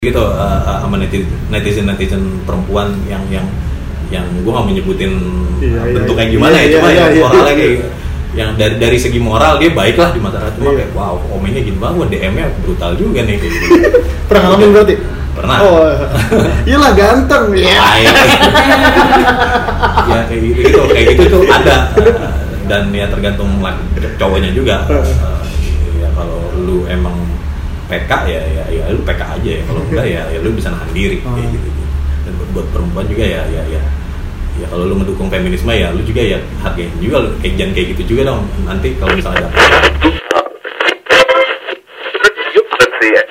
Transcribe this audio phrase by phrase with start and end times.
[0.00, 3.44] gitu uh, sama netizen netizen perempuan yang yang
[4.08, 5.12] yang gue gak menyebutin
[5.60, 6.32] Iya, uh, iya, bentuknya iya.
[6.32, 7.20] gimana Iya, ya cuma iya, yang iya.
[7.20, 7.74] moralnya kayak
[8.32, 10.76] yang dari dari segi moral dia baik lah di masyarakat cuma Iya.
[10.80, 13.76] kayak wow komennya gini banget DM-nya brutal juga nih kayak gitu
[14.24, 14.94] Pernah ngalamin berarti?
[15.36, 15.56] Pernah.
[15.68, 15.84] Oh,
[16.72, 17.60] iyalah ganteng ya.
[17.60, 17.84] Iya.
[20.16, 21.78] ya kayak gitu, gitu kayak gitu tuh ada
[22.72, 23.52] dan ya tergantung
[24.16, 25.44] cowoknya juga Uh,
[26.00, 27.20] ya kalau lu emang
[27.90, 30.90] PK ya ya ya lu PK aja ya kalau enggak ya ya lu bisa nahan
[30.94, 31.50] diri kayak Oh.
[31.50, 31.68] gitu
[32.20, 33.82] dan buat, buat perempuan juga ya ya ya
[34.56, 37.86] ya kalau lu mendukung feminisme ya lu juga ya hargain juga lu kayak jangan kayak
[37.96, 39.48] gitu juga dong nanti kalau misalnya
[43.02, 43.26] it.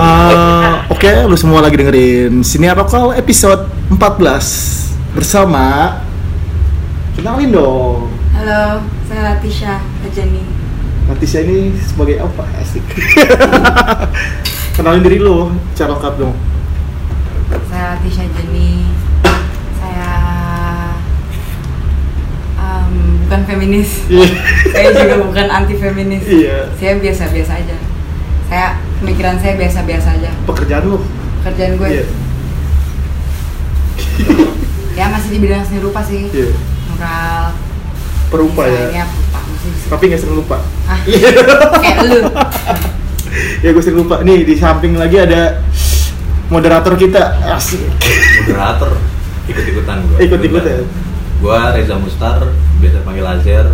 [0.00, 5.96] Ah, Oke, lu semua lagi dengerin Siniar Lokal episode 14 bersama
[7.16, 8.19] kenalin dong.
[8.40, 10.40] Halo, saya Latisha Ajani.
[11.04, 12.40] Natisha ini sebagai apa?
[12.56, 12.80] Asik.
[14.80, 16.32] kenalin diri lu, cara lengkap dong.
[17.68, 18.88] Saya Latisha Ajani.
[19.76, 20.08] Saya
[22.56, 24.08] em, bukan feminis.
[24.08, 24.24] Iya.
[24.72, 26.24] saya juga bukan anti feminis.
[26.24, 26.72] Iya.
[26.80, 27.76] Saya biasa-biasa aja.
[28.48, 30.32] Saya pemikiran saya biasa-biasa aja.
[30.48, 31.04] Pekerjaan lu.
[31.44, 32.04] Kerjaan gue Iya.
[34.96, 36.24] ya masih di bidang seni rupa sih.
[36.32, 36.56] Iya.
[36.88, 37.59] Mural.
[38.30, 39.04] Perupa desain, ya.
[39.04, 39.88] perupa masih di situ.
[39.90, 40.56] Tapi nggak sering lupa.
[40.86, 40.98] Ah,
[41.76, 42.18] kayak lu.
[43.64, 44.16] ya gue sering lupa.
[44.22, 45.58] Nih di samping lagi ada
[46.46, 47.42] moderator kita.
[47.44, 47.82] Asik.
[48.40, 48.94] moderator
[49.44, 50.86] ikut-ikutan gue Ikut-ikutan.
[51.36, 52.38] gue Reza Mustar
[52.78, 53.66] biasa panggil Azer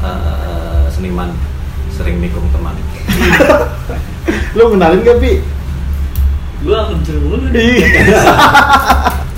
[0.00, 1.36] eh, seniman
[1.90, 2.72] sering nikung teman
[4.56, 5.32] Lu kenalin gak, Pi?
[6.60, 7.88] gua muncul mulu deh Iya.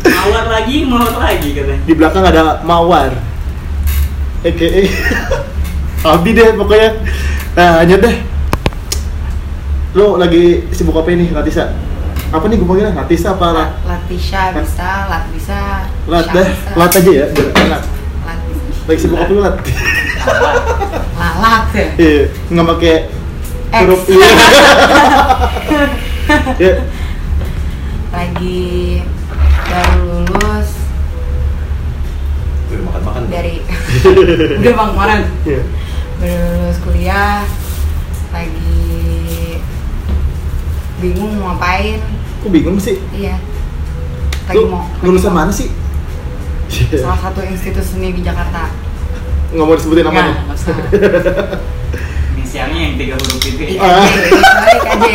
[0.02, 3.14] mawar lagi mawar lagi katanya di belakang ada mawar
[4.42, 4.90] EKE
[6.02, 6.90] Aldi deh pokoknya.
[7.54, 8.16] Nah lanjut deh.
[9.94, 11.30] Lu lagi sibuk apa ini?
[11.30, 11.70] Latisa?
[12.32, 12.96] Apa nih gue panggilnya?
[12.96, 15.86] Latisa apa Lat Latisha bisa, Lat bisa.
[16.10, 16.48] Lat deh.
[16.74, 17.82] Lat aja ya biar enak.
[18.26, 18.38] Lat
[18.88, 19.56] lagi sibuk apa lu Lat?
[21.18, 21.86] Lalat ya.
[22.02, 22.96] iya nggak pakai
[23.72, 24.28] huruf iya.
[26.58, 26.72] Ya
[28.12, 29.00] lagi
[29.68, 30.70] baru lulus.
[32.68, 33.22] Udah makan-makan.
[33.32, 33.64] Dari
[34.58, 35.20] udah bang kemarin?
[35.46, 35.62] Iya.
[36.22, 37.42] baru lulus kuliah
[38.30, 39.58] lagi
[40.98, 41.98] bingung mau ngapain.
[42.42, 42.98] Kok bingung sih?
[43.14, 43.38] Iya.
[44.46, 45.70] Lagi lu mau lulusan mau- mana sih?
[47.02, 48.70] Salah satu institut seni di Jakarta.
[49.52, 50.34] Nggak mau disebutin namanya?
[50.46, 50.76] Nggak usah.
[52.38, 53.80] Inisialnya yang tiga huruf itu ya.
[53.82, 54.06] Ah.
[54.08, 55.06] IKJ misalnya IKJ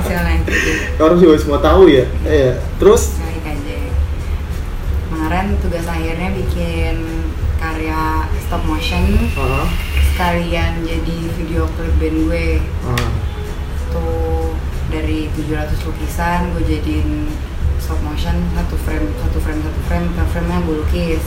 [0.00, 0.66] misalnya IKJ
[1.00, 2.04] orang juga semua tahu ya.
[2.24, 2.52] Iya.
[2.80, 3.02] Terus?
[3.16, 3.68] Misalnya IKJ
[5.10, 6.96] kemarin tugas akhirnya bikin
[7.80, 9.08] karya stop motion
[9.40, 9.64] ah,
[10.12, 12.60] sekalian jadi video klip band gue.
[12.84, 13.08] Ah.
[13.88, 14.52] tuh
[14.92, 17.24] dari 700 lukisan gue jadiin
[17.80, 21.24] stop motion satu frame satu frame satu frame per frame nya gue lukis.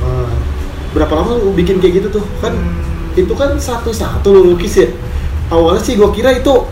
[0.00, 0.32] Ah,
[0.96, 3.12] berapa lama lu bikin kayak gitu tuh kan Hmm.
[3.12, 4.88] itu kan satu-satu lu lukis ya?
[5.52, 6.64] Awalnya sih gua kira itu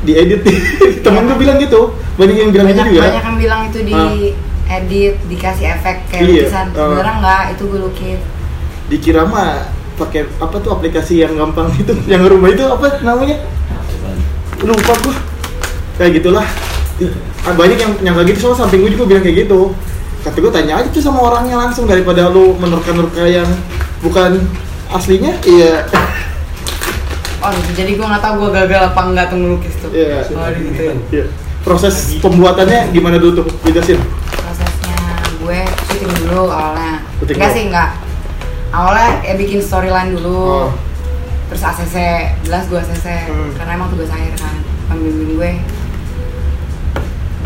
[0.00, 0.40] diedit.
[1.04, 1.92] Temen gue bilang gitu.
[2.16, 3.02] Banyak yang bilang banyak gitu juga.
[3.12, 3.92] banyak yang bilang itu di
[4.64, 6.66] edit dikasih efek kayak Iya, lukisan.
[6.72, 6.80] Ah.
[6.80, 8.20] sebenarnya enggak itu gue lukis
[8.90, 13.38] dikira mah pakai apa tuh aplikasi yang gampang itu yang ngerubah itu apa namanya?
[14.66, 15.16] Lupa gua.
[15.96, 16.46] Kayak gitulah.
[17.48, 19.72] Ah, banyak yang nyangka gitu soalnya samping gue juga bilang kayak gitu.
[20.20, 23.48] Kata gue tanya aja tuh sama orangnya langsung daripada lu menerka-nerka yang
[24.04, 24.42] bukan
[24.92, 25.38] aslinya.
[25.46, 25.86] Iya.
[27.40, 29.88] Oh jadi gue nggak tahu gue gagal apa enggak tuh ngelukis tuh.
[29.96, 30.28] Iya.
[30.28, 30.92] oh gitu.
[31.08, 31.24] Iya.
[31.64, 33.96] proses pembuatannya gimana dulu tuh jelasin
[34.28, 34.96] prosesnya
[35.40, 37.00] gue syuting dulu awalnya.
[37.16, 37.88] Syuting enggak sih enggak
[38.70, 40.66] awalnya ya bikin storyline dulu.
[40.66, 40.70] Oh.
[41.46, 41.96] terus ACC
[42.44, 43.50] jelas gue ACC Hmm.
[43.54, 44.54] karena emang tugas akhir kan
[44.86, 45.50] pembimbing gue.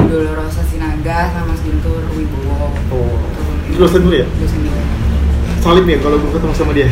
[0.05, 2.69] Dolorosa Sinaga sama Mas Guntur Wibowo.
[2.91, 3.17] Oh.
[3.67, 4.27] Tuh, Dosen dulu ya?
[4.31, 4.83] dosen gue
[5.59, 6.85] salib nih kalau gue ketemu sama dia.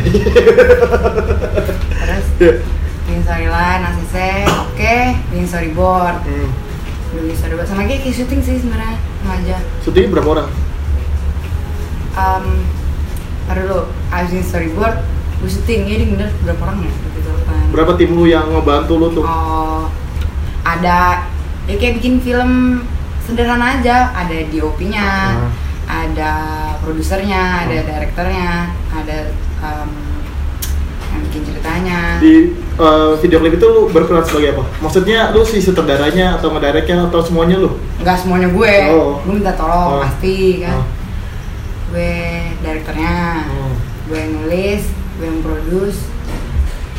[1.93, 2.53] Terus Iya.
[3.05, 4.15] bikin storyline ACC
[4.49, 4.95] oke
[5.29, 6.17] bikin storyboard.
[6.25, 6.49] Hmm.
[7.13, 7.67] bikin storyboard.
[7.69, 9.57] Sama kayak kayak syuting sih sebenarnya sama aja.
[9.79, 10.49] Syutingnya berapa orang?
[12.13, 12.45] Um,
[13.45, 13.79] Dulu,
[14.09, 14.95] abis bikin storyboard,
[15.37, 16.91] gue syuting, ya ini bener berapa orang ya?
[16.91, 17.63] Gitu kan.
[17.69, 19.89] berapa tim lu yang ngebantu lu tuh Oh,
[20.61, 21.25] ada,
[21.63, 22.81] ya kayak bikin film
[23.19, 25.49] sederhana aja, ada DOP-nya, Ah.
[25.85, 26.31] ada
[26.79, 27.83] produsernya, ada Ah.
[27.83, 28.49] direkturnya,
[28.89, 29.17] ada
[29.59, 29.91] um,
[31.09, 31.99] yang bikin ceritanya.
[32.17, 32.33] di
[32.75, 37.21] uh, video klip itu lu berperan sebagai apa maksudnya lu si sutradaranya atau ngedirectnya atau
[37.21, 39.21] semuanya lu Enggak semuanya gue, Oh.
[39.21, 40.01] gue minta tolong Oh.
[40.01, 40.73] pasti kan.
[40.73, 40.85] Oh.
[41.93, 42.13] Gue
[42.59, 43.73] direkturnya, Oh.
[44.09, 44.83] gue yang nulis,
[45.15, 45.99] gue yang produce,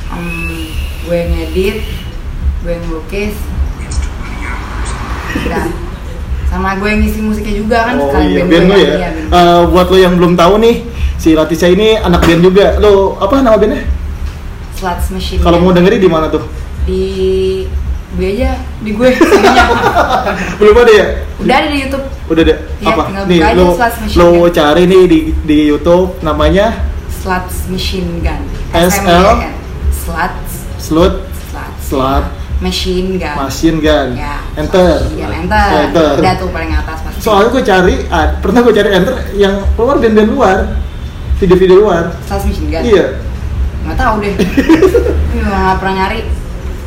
[0.08, 0.70] em,
[1.02, 1.78] gue ngedit
[2.62, 3.36] gue ngelukis
[5.36, 5.66] udah
[6.46, 8.86] sama gue ngisi musiknya juga kan Oh iya, band band lo ya.
[8.96, 9.28] iya, band.
[9.28, 10.86] Eh, buat lo yang belum tahu nih,
[11.16, 12.78] si Latisha ini anak band juga.
[12.78, 13.82] Lo apa nama bandnya?
[14.72, 16.46] Sluts Machine Kalau mau dengerin di mana tuh?
[16.84, 17.64] di
[18.14, 18.50] gue aja
[18.80, 19.10] di gue.
[20.62, 21.06] Belum ada ya?
[21.34, 22.54] udah ada di YouTube Udah ada.
[22.78, 23.02] Iya, apa?
[23.26, 23.66] Nih lo
[24.16, 26.78] lo cari nih di di YouTube namanya
[27.10, 28.86] Sluts Machine Gun SL?
[29.02, 29.54] SMGN.
[29.90, 31.14] Sluts Slut
[31.82, 32.24] Slut
[32.62, 34.08] Machine Gun Machine Gun.
[34.14, 35.10] ya Enter.
[35.18, 35.68] ya enter.
[35.68, 36.12] Ya, enter.
[36.22, 39.96] udah tuh paling atas pasti Soalnya gue cari, ah, pernah gue cari enter yang keluar
[39.98, 40.58] band-band luar,
[41.42, 42.02] video-video luar.
[42.24, 43.06] Sluts Machine Gun Iya.
[43.84, 44.34] nggak tahu deh
[45.44, 46.20] nggak pernah nyari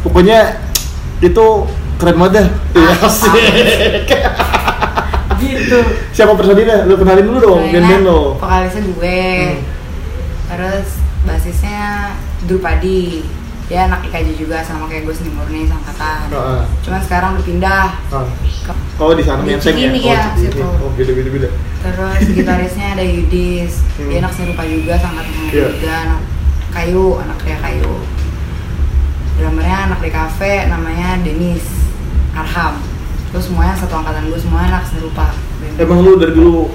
[0.02, 0.40] Pokoknya
[1.20, 1.46] itu
[1.98, 2.48] keren banget dah.
[2.74, 2.94] Iya.
[5.38, 5.80] gitu
[6.12, 6.86] Siapa personilnya?
[6.86, 8.22] Lo kenalin dulu dong band-band lo.
[8.36, 9.62] vokalisnya gue Hmm.
[10.48, 10.88] terus
[11.22, 13.22] basisnya Drupadi
[13.68, 16.62] dia anak IKJ juga sama kayak gue seni murni sangkatan Heeh.
[16.82, 18.24] cuman sekarang udah pindah Ah.
[18.64, 19.92] ke Oh di sana menteng ya?
[19.92, 20.48] Oh, ya, Cikini.
[20.48, 20.64] situ.
[20.64, 21.50] Oh beda beda beda.
[21.78, 24.08] terus gitarisnya ada Yudis Hmm.
[24.08, 25.68] dia anak seni rupa juga sangkatan sama Iya.
[25.68, 26.20] gue juga anak
[26.72, 27.92] kayu anak kayak kayu
[29.48, 31.64] drummernya anak di cafe namanya Denis
[32.36, 32.84] Arham
[33.32, 35.32] terus semuanya satu angkatan gue semua anak seni rupa
[35.80, 36.68] Emang lu dari dulu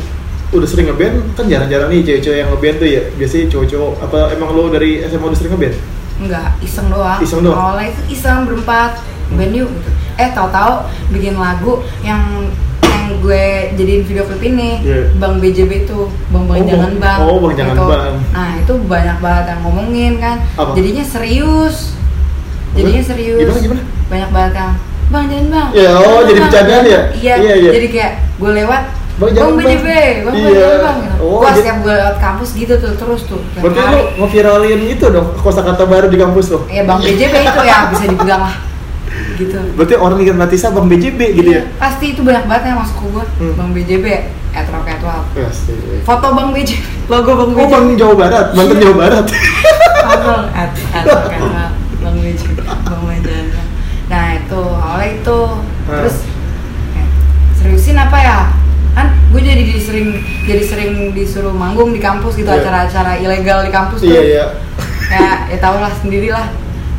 [0.53, 1.35] udah sering ngeband?
[1.35, 3.03] Kan jarang-jarang nih cewek-cewek yang ngeband tuh ya.
[3.15, 3.93] Biasanya cowok-cowok.
[3.99, 5.75] Apa emang lu dari SMA udah sering ngeband?
[6.19, 7.19] Enggak, iseng doang.
[7.19, 7.57] Iseng doang?
[7.57, 9.01] Awalnya itu iseng berempat,
[9.33, 9.91] band yuk gitu.
[10.17, 10.73] Eh tahu-tahu
[11.11, 12.47] bikin lagu yang
[12.85, 13.45] yang gue
[13.75, 15.03] jadiin video klip ini, Iya.
[15.17, 15.99] Bang BJB itu,
[16.29, 17.19] Bang Bang Oh, Jangan Bang- Bang.
[17.25, 17.87] oh, Bang Jangan Gitu.
[17.89, 18.15] Bang.
[18.31, 20.37] Nah itu banyak banget yang ngomongin kan.
[20.55, 20.71] Apa?
[20.75, 21.97] Jadinya serius.
[22.73, 23.39] Jadinya serius.
[23.39, 23.83] Gimana, gimana?
[24.09, 24.53] Banyak banget
[25.13, 25.69] Bang Jangan Bang.
[25.73, 27.01] Ya, oh, jadi Bang." bercandaan ya?
[27.13, 27.71] Iya, Iya, iya.
[27.71, 28.83] Jadi kayak gue lewat
[29.15, 29.89] Bang Jangan Bang." BJB,
[30.25, 30.69] Bang Bang Iya.
[30.81, 30.99] Bang.
[31.21, 33.41] Oh, Wah setiap gue lewat kampus gitu tuh terus tuh.
[33.55, 36.65] Berarti lu ngeviralin itu dong kosakata baru di kampus lo.
[36.67, 38.57] Ya Bang BJB itu ya bisa dipegang lah.
[39.37, 39.57] Gitu.
[39.77, 41.77] Berarti orang ingat Natisa Bang BJB gitu Iya, ya?
[41.77, 43.25] Pasti itu banyak banget yang masuk ke gua.
[43.37, 43.53] Hmm.
[43.53, 44.07] Bang BJB,
[44.51, 45.21] Etrok Etwal.
[45.31, 45.73] Pasti.
[46.03, 47.69] Foto Bang BJB, logo Bang Oh BJB.
[47.71, 49.27] Bang Jawa Barat, Banten Jawa Barat.
[50.03, 51.69] Abang Et Etrok Etwal,
[52.23, 53.63] Bang BJB, Bang Majana.
[54.07, 55.39] Nah itu awalnya itu,
[55.83, 55.99] Hmm.
[55.99, 56.17] terus
[56.95, 57.07] eh,
[57.53, 58.39] seriusin apa ya?
[58.93, 60.09] Kan gue jadi di- sering
[60.45, 62.61] jadi sering disuruh manggung di kampus gitu Iya.
[62.61, 64.09] acara-acara ilegal di kampus tuh.
[64.09, 64.47] Iya iya.
[65.03, 66.49] kayak ya tau lah sendiri lah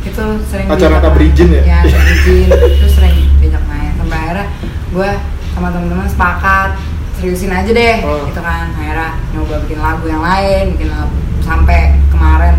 [0.00, 1.66] itu sering Acara kabrijin main.
[1.66, 1.82] ya?
[1.82, 4.46] ya kabrijin terus sering diajak main sampai akhirnya
[4.92, 5.10] gue
[5.50, 6.70] sama teman-teman sepakat
[7.16, 8.22] seriusin aja deh Oh.
[8.28, 11.10] gitu kan akhirnya nyoba bikin lagu yang lain bikin lagu
[11.42, 12.54] sampai kemarin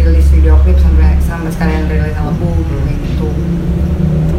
[0.00, 2.84] rilis video klip sampai sampai sekalian rilis album Hmm.
[2.84, 3.28] kayak gitu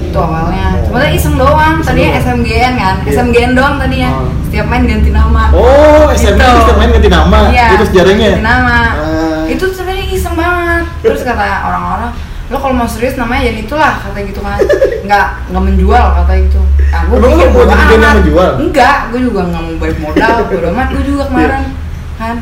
[0.09, 2.17] itu awalnya cuma tadi iseng doang tadinya.
[2.17, 3.13] SMGN kan Iya.
[3.13, 4.25] SMGN doang tadinya Oh.
[4.41, 6.33] setiap main ganti nama Oh, Gitu.
[6.33, 7.39] kita main ganti nama.
[7.47, 8.29] Iya, Itu sejarahnya.
[8.33, 8.77] ganti nama.
[8.97, 9.45] Ah.
[9.45, 10.83] Itu sebenarnya iseng banget.
[11.05, 12.11] Terus kata orang-orang,
[12.49, 14.57] lo kalau mau serius namanya jadi itulah kata gitu kan.
[15.05, 16.61] Nggak nggak menjual kata gitu.
[16.89, 18.49] Nah, gue lo mau jadi yang menjual?
[18.57, 20.35] Enggak, gue juga nggak mau balik modal.
[20.43, 21.63] Bodo amat gue juga kemarin
[22.17, 22.35] kan.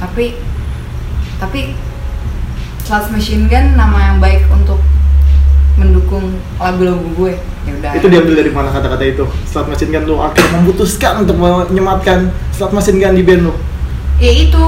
[0.00, 0.24] Tapi
[1.36, 1.60] tapi
[2.84, 4.76] Sluts Machine Gun nama yang baik untuk
[5.74, 7.32] mendukung lagu-lagu gue.
[7.64, 7.90] Ya udah.
[7.96, 9.24] Itu diambil dari mana kata-kata itu?
[9.42, 13.54] Setelah mesin gun lu akhirnya memutuskan untuk menyematkan setelah mesin gun di band lu.
[14.16, 14.64] Ya itu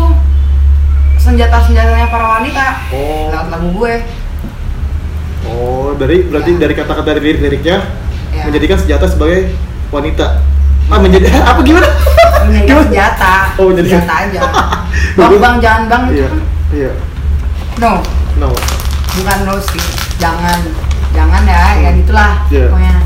[1.17, 3.29] senjata-senjatanya para wanita Oh.
[3.29, 3.95] lewat lagu gue.
[5.47, 6.59] Oh, dari berarti Ya.
[6.59, 7.77] dari kata-kata dari lirik-liriknya
[8.33, 8.43] Ya.
[8.45, 9.53] menjadikan senjata sebagai
[9.89, 10.41] wanita.
[10.87, 11.87] Ah, menjadi apa gimana?
[12.47, 14.41] menjadi senjata Oh, jadi- senjata aja
[15.19, 16.27] bang bang jangan bang itu Iya.
[16.27, 16.91] kan Iya.
[17.79, 17.93] No
[18.37, 18.53] No.
[19.15, 19.81] bukan no sih
[20.17, 20.61] jangan
[21.11, 22.69] jangan ya ya gitulah Iya.
[22.69, 22.97] pokoknya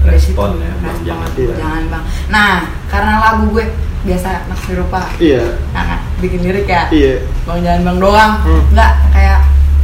[0.00, 1.04] Dari situ, Respon ya, Bang, respon.
[1.04, 1.28] jangan.
[1.30, 1.52] Iya.
[1.54, 2.52] jangan bang nah
[2.86, 3.66] karena lagu gue
[4.00, 5.42] biasa anak rupa Iya.
[5.70, 7.14] nah, bikin lirik ya Iya.
[7.44, 8.62] bang jangan bang doang Hmm.
[8.70, 9.40] nggak kayak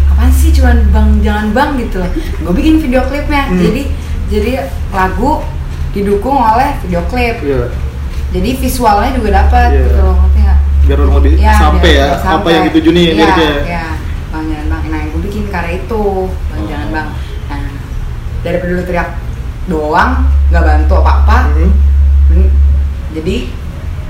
[0.08, 3.60] apaan sih cuman bang jangan bang gitu loh gue bikin video klipnya Hmm.
[3.60, 3.82] jadi
[4.26, 4.50] jadi
[4.90, 5.44] lagu
[5.92, 7.70] didukung oleh video klip Iya.
[8.32, 9.82] jadi visualnya juga dapat Iya.
[9.84, 12.50] gitu loh ngerti nggak Biar orang lebih Iya, sampai ya biar apa sampai.
[12.52, 13.52] yang dituju nih Iya, liriknya.
[13.64, 13.84] iya.
[14.46, 16.02] Bang jangan bang nah gue bikin karya itu
[16.46, 16.64] bang Oh.
[16.64, 17.08] jangan bang
[17.46, 17.62] nah
[18.40, 19.08] daripada lu teriak
[19.66, 20.10] doang
[20.46, 21.36] nggak bantu apa apa
[22.28, 22.46] Mhm.
[23.12, 23.36] jadi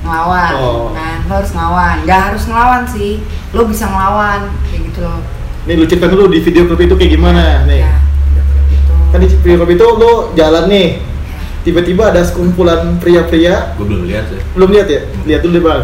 [0.02, 0.84] ngelawan Oh.
[0.92, 3.12] kan lo harus ngelawan nggak harus ngelawan sih
[3.50, 5.20] lo bisa ngelawan kayak gitu loh
[5.66, 7.82] Nih lu cerita dulu di video klip itu kayak gimana nih?
[7.82, 10.88] ya video klip itu Kan di video klip itu lu jalan nih.
[11.60, 14.38] Tiba-tiba ada sekumpulan pria-pria Gue belum lihat sih.
[14.54, 15.00] belum lihat ya?
[15.26, 15.82] Lihat dulu deh, Bang.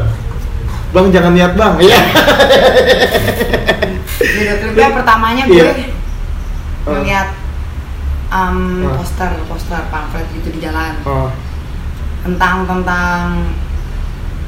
[0.94, 1.76] Bang jangan lihat, Bang.
[1.76, 1.98] Iya.
[4.24, 5.72] video klipnya pertamanya gue Iya.
[6.84, 7.28] ngeliat
[8.28, 8.96] um, Ah.
[8.96, 11.30] poster poster pamflet gitu di jalan Oh.
[12.22, 13.46] tentang tentang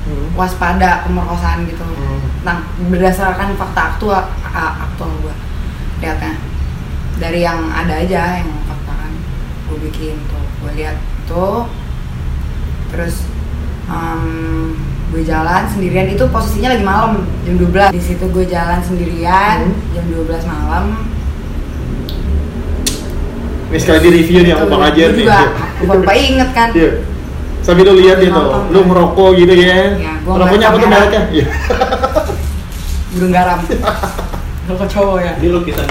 [0.05, 0.29] Hmm.
[0.37, 2.21] waspada pemerkosaan gitu Hmm.
[2.39, 4.21] tentang berdasarkan fakta aktual
[4.53, 5.35] aktual gue
[5.99, 6.37] lihatnya
[7.17, 9.13] dari yang ada aja yang fakta kan
[9.65, 11.65] gue bikin tuh gue lihat tuh
[12.91, 13.25] terus
[13.87, 14.77] em,
[15.15, 19.95] gue jalan sendirian itu posisinya lagi malam jam 12 di situ gue jalan sendirian Hmm.
[19.95, 20.85] jam 12 malam
[23.65, 25.25] Nih sekali di review nih sama Tuh, Bang Ajar gue nih.
[25.25, 25.39] juga
[25.81, 26.91] lupa lupa inget kan Iya.
[27.59, 29.97] Sambil lu lihat gitu, lu ngerokok gitu ya.
[29.97, 31.23] Iya, Rokoknya apa tuh mereknya?
[31.33, 31.47] Iya.
[33.09, 33.59] burung garam
[34.67, 35.87] kalau cowok ya Ini lukisan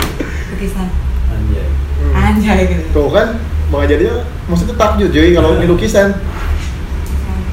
[0.51, 0.87] lukisan
[1.29, 1.65] anjay.
[1.97, 2.13] Hmm.
[2.13, 3.27] anjay gitu Tuh kan,
[3.69, 4.13] Bang Ajarnya
[4.45, 5.57] maksudnya takjub Joy kalau Iya.
[5.57, 6.07] ini lukisan.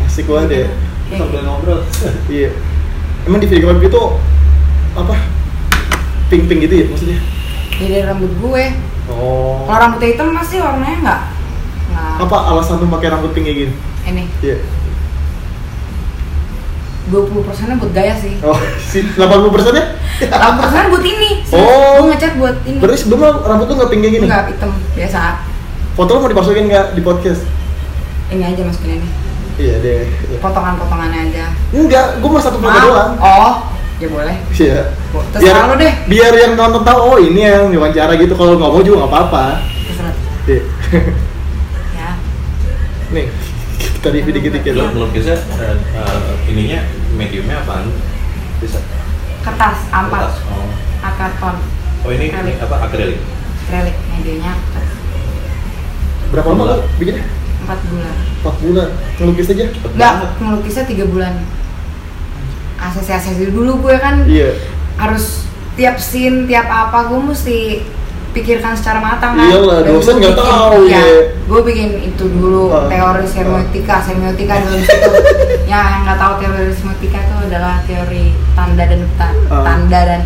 [0.03, 0.67] Asik banget ya.
[1.11, 1.81] Kayak Sambil ngobrol.
[2.31, 2.50] Iya.
[3.26, 4.02] Emang di video klip itu
[4.95, 5.14] apa?
[6.31, 7.19] Pink-pink gitu ya maksudnya?
[7.76, 8.64] Ya dari rambut gue.
[9.11, 9.67] Oh.
[9.67, 11.21] Kalau rambutnya hitam pasti warnanya nggak
[11.90, 13.75] nggak Apa alasan lu pakai rambut pink kayak gini?
[14.07, 14.25] ini.
[14.40, 14.57] Iya.
[17.11, 18.38] 20 persennya buat gaya sih.
[18.40, 19.85] Oh, si 80 persennya?
[20.23, 21.31] 80 persen buat ini.
[21.43, 21.59] Sih.
[21.59, 22.07] Oh.
[22.07, 22.79] Gue ngecat buat ini.
[22.79, 24.26] Berarti sebelumnya rambut lu nggak pink kayak gini?
[24.31, 25.21] Enggak hitam biasa.
[25.99, 27.43] Foto lu mau dimasukin nggak di podcast?
[28.31, 29.09] Ini aja masukin ini.
[29.61, 30.02] Iya deh.
[30.40, 31.45] Potongan-potongannya aja.
[31.76, 32.85] Enggak, gua mau satu foto Maaf.
[32.88, 33.12] doang.
[33.21, 33.50] Oh,
[34.00, 34.37] ya boleh.
[34.57, 34.81] Iya.
[35.37, 35.93] Terserah lu deh.
[36.09, 38.33] Biar yang nonton tahu oh ini yang diwawancara gitu.
[38.33, 39.45] Kalau nggak mau juga nggak apa-apa.
[39.61, 40.14] Terserah.
[40.49, 40.62] Iya.
[41.93, 42.11] Ya.
[43.12, 43.26] Nih,
[44.00, 44.73] kita review dikit-dikit.
[44.81, 46.81] Eh, eh, ininya
[47.21, 47.93] mediumnya apaan?
[48.64, 48.81] Bisa.
[49.45, 50.37] Kertas ampat, Kertas.
[50.49, 50.69] Oh.
[51.00, 51.57] akarton,
[52.00, 53.21] Oh ini, ini apa akrilik?
[53.69, 54.88] akrilik, medianya kertas.
[56.33, 57.25] Berapa lama lu bikinnya?
[57.62, 58.14] 4 bulan.
[58.40, 58.88] 4 bulan.
[59.17, 59.67] Ngelukis aja.
[59.93, 60.31] Banget.
[60.38, 61.35] ngelukisnya 3 bulan.
[62.76, 64.57] ACC-ACC dulu gue kan Iya.
[64.97, 67.59] harus tiap scene, tiap apa gue mesti
[68.31, 69.49] pikirkan secara matang kan.
[69.49, 71.05] Iyalah, Dan dosen gue nggak bikin- tahu, iya, ya.
[71.45, 73.29] Gue bikin itu dulu Ah, teori ah.
[73.29, 75.11] semiotika, semiotika dalam situ.
[75.67, 78.25] ya yang nggak tahu teori semiotika itu adalah teori
[78.55, 79.62] tanda dan peta- Ah.
[79.62, 80.21] tanda dan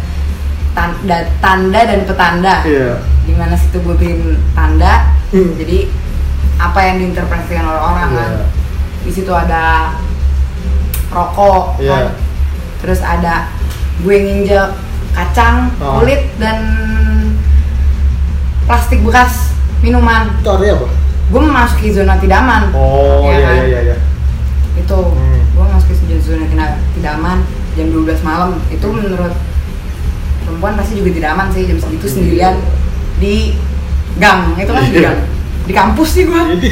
[0.74, 2.54] tanda, tanda dan petanda.
[2.62, 2.90] Iya.
[3.24, 4.20] Di mana situ gue bikin
[4.52, 5.56] tanda, Hmm.
[5.56, 5.88] jadi
[6.56, 8.30] apa yang diinterpretasikan oleh orang kan.
[8.32, 8.46] Iya.
[9.04, 9.94] Di situ ada
[11.08, 11.90] rokok Iya.
[11.92, 12.04] kan.
[12.80, 13.48] Terus ada
[14.00, 14.68] gue nginjek
[15.14, 16.02] kacang, Oh.
[16.02, 16.58] kulit dan
[18.66, 20.32] plastik bekas minuman.
[20.40, 20.86] Itu artinya apa?
[21.24, 22.62] Gue memasuki zona tidak aman.
[22.72, 23.54] Oh, Ya iya kan?
[23.54, 23.96] iya iya iya.
[24.76, 25.40] Itu Hmm.
[25.54, 27.38] gue memasuki zona tidak tidak aman
[27.74, 28.50] jam 12 malam.
[28.68, 29.32] Itu menurut
[30.44, 32.54] perempuan pasti juga tidak aman sih jam segitu sendirian
[33.16, 33.56] di
[34.18, 34.52] gang.
[34.56, 35.12] Itu kan di Iya.
[35.12, 35.20] gang.
[35.64, 36.36] Di kampus sih gue.
[36.36, 36.68] Jadi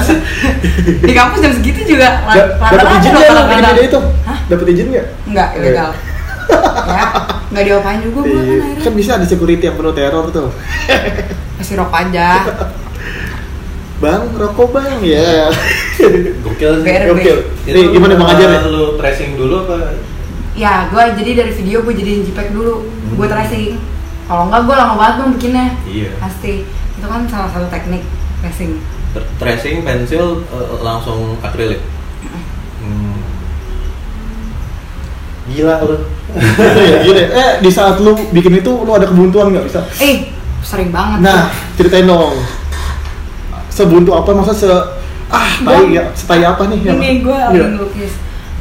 [1.06, 4.00] di kampus jam segitu juga da- dapat izin nggak lu bikin video itu?
[4.24, 4.38] Hah?
[4.46, 5.06] Dapat izin nggak?
[5.26, 5.58] Enggak, Eh.
[5.60, 5.90] ilegal.
[6.90, 7.04] ya,
[7.46, 8.40] enggak diapain juga gue kan Iya.
[8.40, 8.82] akhirnya.
[8.82, 10.48] Kan bisa ada security yang penuh teror tuh.
[11.60, 12.26] Kasih rokok aja.
[14.00, 15.52] Bang, rokok bang ya.
[16.40, 16.72] Gokil.
[16.80, 18.60] Itu, Nih, gimana Bang Ajar ya?
[18.64, 19.92] Lu tracing dulu apa?
[20.56, 22.88] Ya, gue jadi dari video gue jadiin JPEG dulu.
[23.12, 23.34] Gue Hmm.
[23.36, 23.76] tracing.
[24.24, 25.66] Kalau enggak gue lama banget bang bikinnya.
[25.84, 26.10] Iya.
[26.16, 26.64] Pasti.
[27.00, 28.04] Itu kan salah satu teknik
[28.38, 28.76] tracing.
[29.10, 31.80] Tr- Tracing pensil eh, langsung akrilik.
[32.78, 33.16] Hmm.
[35.48, 35.96] Gila lu.
[36.78, 37.22] Ya, gini.
[37.26, 39.82] Eh, di saat lu bikin itu lu ada kebuntuan nggak bisa?
[39.98, 40.30] Eh,
[40.62, 41.26] sering banget.
[41.26, 42.38] Nah, ceritain dong.
[43.66, 44.68] Sebuntu apa masa se
[45.30, 46.78] ah tai ya, setai apa nih?
[46.84, 47.46] Ini gue Iya.
[47.48, 48.12] lagi ngelukis.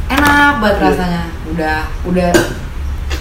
[0.08, 0.86] Enak banget Iya.
[0.90, 1.24] rasanya.
[1.50, 2.30] Udah, udah,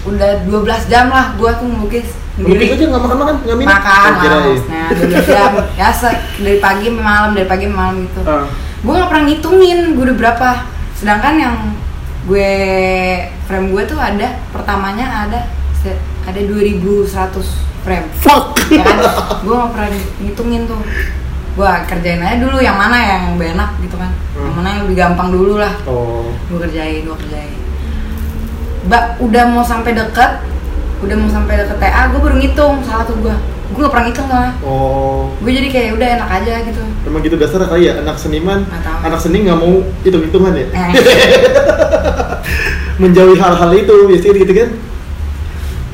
[0.01, 2.87] udah 12 jam lah gue tuh ngelukis Ngelukis aja sendiri.
[2.87, 3.73] nggak makan-makan, nggak minum?
[3.73, 5.51] Makan Oh, lah, maksudnya 12 jam.
[5.81, 8.19] Ya, se- dari pagi sampai malam, dari pagi sampai malam gitu.
[8.23, 8.45] Ah.
[8.79, 10.49] gue nggak pernah ngitungin gue udah berapa
[10.93, 11.55] sedangkan yang
[12.25, 12.51] gue
[13.43, 15.39] frame gue tuh ada pertamanya ada
[16.21, 17.03] ada 2100
[17.79, 18.55] frame Fuck.
[18.69, 18.97] ya kan
[19.37, 19.89] gue nggak pernah
[20.19, 20.79] ngitungin tuh
[21.51, 24.97] gue kerjain aja dulu yang mana yang lebih enak gitu kan yang mana yang lebih
[24.97, 26.31] gampang dulu lah Oh.
[26.47, 27.51] gue kerjain gue kerjain
[28.81, 30.29] Mbak udah mau sampai deket
[30.99, 33.33] udah mau sampai deket TA gue baru ngitung salah tuh gue
[33.69, 35.29] gue nggak pernah ngitung soalnya Oh.
[35.37, 38.61] gue jadi kayak udah enak aja gitu Emang gitu dasar kali ya anak seniman,
[38.99, 40.65] anak seni nggak mau hitung-hitungan ya.
[40.69, 40.89] Eh.
[42.99, 44.69] Menjauhi hal-hal itu biasanya gitu kan.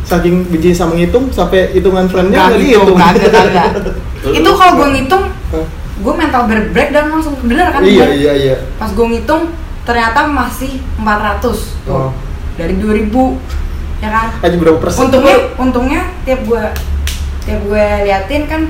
[0.04, 2.98] Saking benci sama ngitung sampai hitungan frame-nya Nggak gitu, dihitung.
[2.98, 3.66] kagak, kagak.
[4.36, 5.24] itu kalau gue ngitung
[5.96, 8.56] gue mental ber- breakdown langsung bener kan Iya iya iya.
[8.76, 9.48] pas gue ngitung
[9.82, 11.56] ternyata masih 400 tuh
[11.88, 12.10] Oh.
[12.56, 13.12] Dari 2000
[13.98, 15.00] ya kan Aja berapa persen?
[15.06, 16.64] untungnya untungnya tiap gue
[17.42, 18.62] tiap gue liatin kan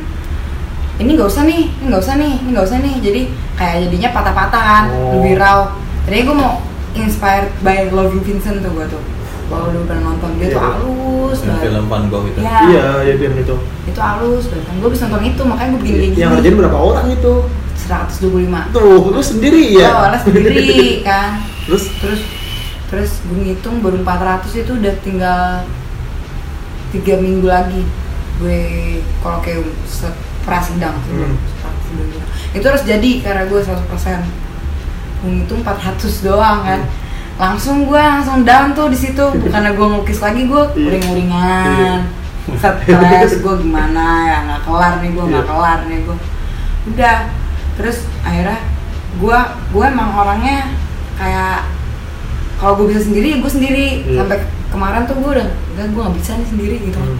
[0.95, 3.21] ini nggak usah nih ini nggak usah nih ini nggak usah nih jadi
[3.53, 5.11] kayak jadinya patah-patah kan Oh.
[5.15, 5.73] lebih raw
[6.03, 6.53] tadinya gue mau
[6.93, 9.01] inspired by Loving Vincent tuh gue tuh
[9.45, 10.65] kalau lu pernah nonton dia tuh Iya.
[10.71, 12.39] halus Yang banget film Van Gogh itu.
[12.39, 13.55] ya Iya, iya film itu.
[13.85, 16.55] itu halus banget kan gue bisa nonton itu makanya gue bikin kayak gini Yang ngerjain
[16.57, 17.33] berapa orang itu?
[17.77, 19.89] 125 Tuh, lu sendiri ya?
[19.91, 20.65] Oh, les sendiri
[21.07, 21.37] kan.
[21.65, 22.21] Terus Terus
[22.85, 25.41] terus gue ngitung baru 400 itu udah tinggal
[26.89, 27.83] tiga minggu lagi.
[28.35, 28.59] gue
[29.23, 29.63] kalau kayak
[30.43, 31.39] prasidang Hmm.
[32.51, 34.27] itu harus jadi karena gue 100%
[35.23, 36.83] gue hitung 400 doang kan.
[37.35, 39.23] Langsung gue langsung down tuh di situ.
[39.39, 40.83] Bukannya gue ngelukis lagi gue Iya.
[40.83, 41.99] uring-uringan.
[42.83, 44.37] Stres gue gimana ya?
[44.43, 45.49] Nggak kelar nih gue nggak Iya.
[45.49, 46.17] kelar nih gue
[46.91, 47.17] udah.
[47.75, 48.59] Terus akhirnya
[49.15, 49.39] gue
[49.71, 50.75] gue emang orangnya
[51.15, 51.71] kayak
[52.55, 53.87] kalau gue bisa sendiri gue sendiri.
[54.03, 54.17] Iya.
[54.19, 54.37] sampai
[54.69, 56.97] kemarin tuh gue udah enggak gue nggak bisa nih sendiri gitu.
[56.97, 57.19] Hmm.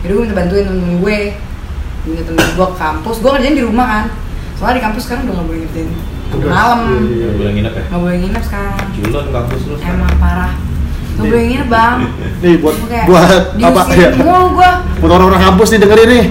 [0.00, 1.18] jadi gue minta bantuin temen gue
[2.04, 3.16] minta temen gue ke kampus.
[3.18, 4.04] Gue kerjain di rumah kan.
[4.56, 5.88] Soalnya di kampus sekarang udah nggak boleh ngerjain.
[6.36, 6.78] Malam.
[6.82, 7.26] Iya, iya.
[7.26, 7.84] Nggak boleh nginep ya?
[7.86, 8.76] Nggak boleh nginep sekarang.
[8.92, 10.52] Culun kampus lu emang parah.
[10.56, 11.30] Nggak Nih.
[11.32, 11.98] boleh nginep bang.
[12.42, 13.28] Nih buat kayak buat
[13.62, 13.82] apa?
[13.92, 14.08] ya?
[14.16, 16.24] mulu gue Buat orang-orang kampus nih dengerin nih.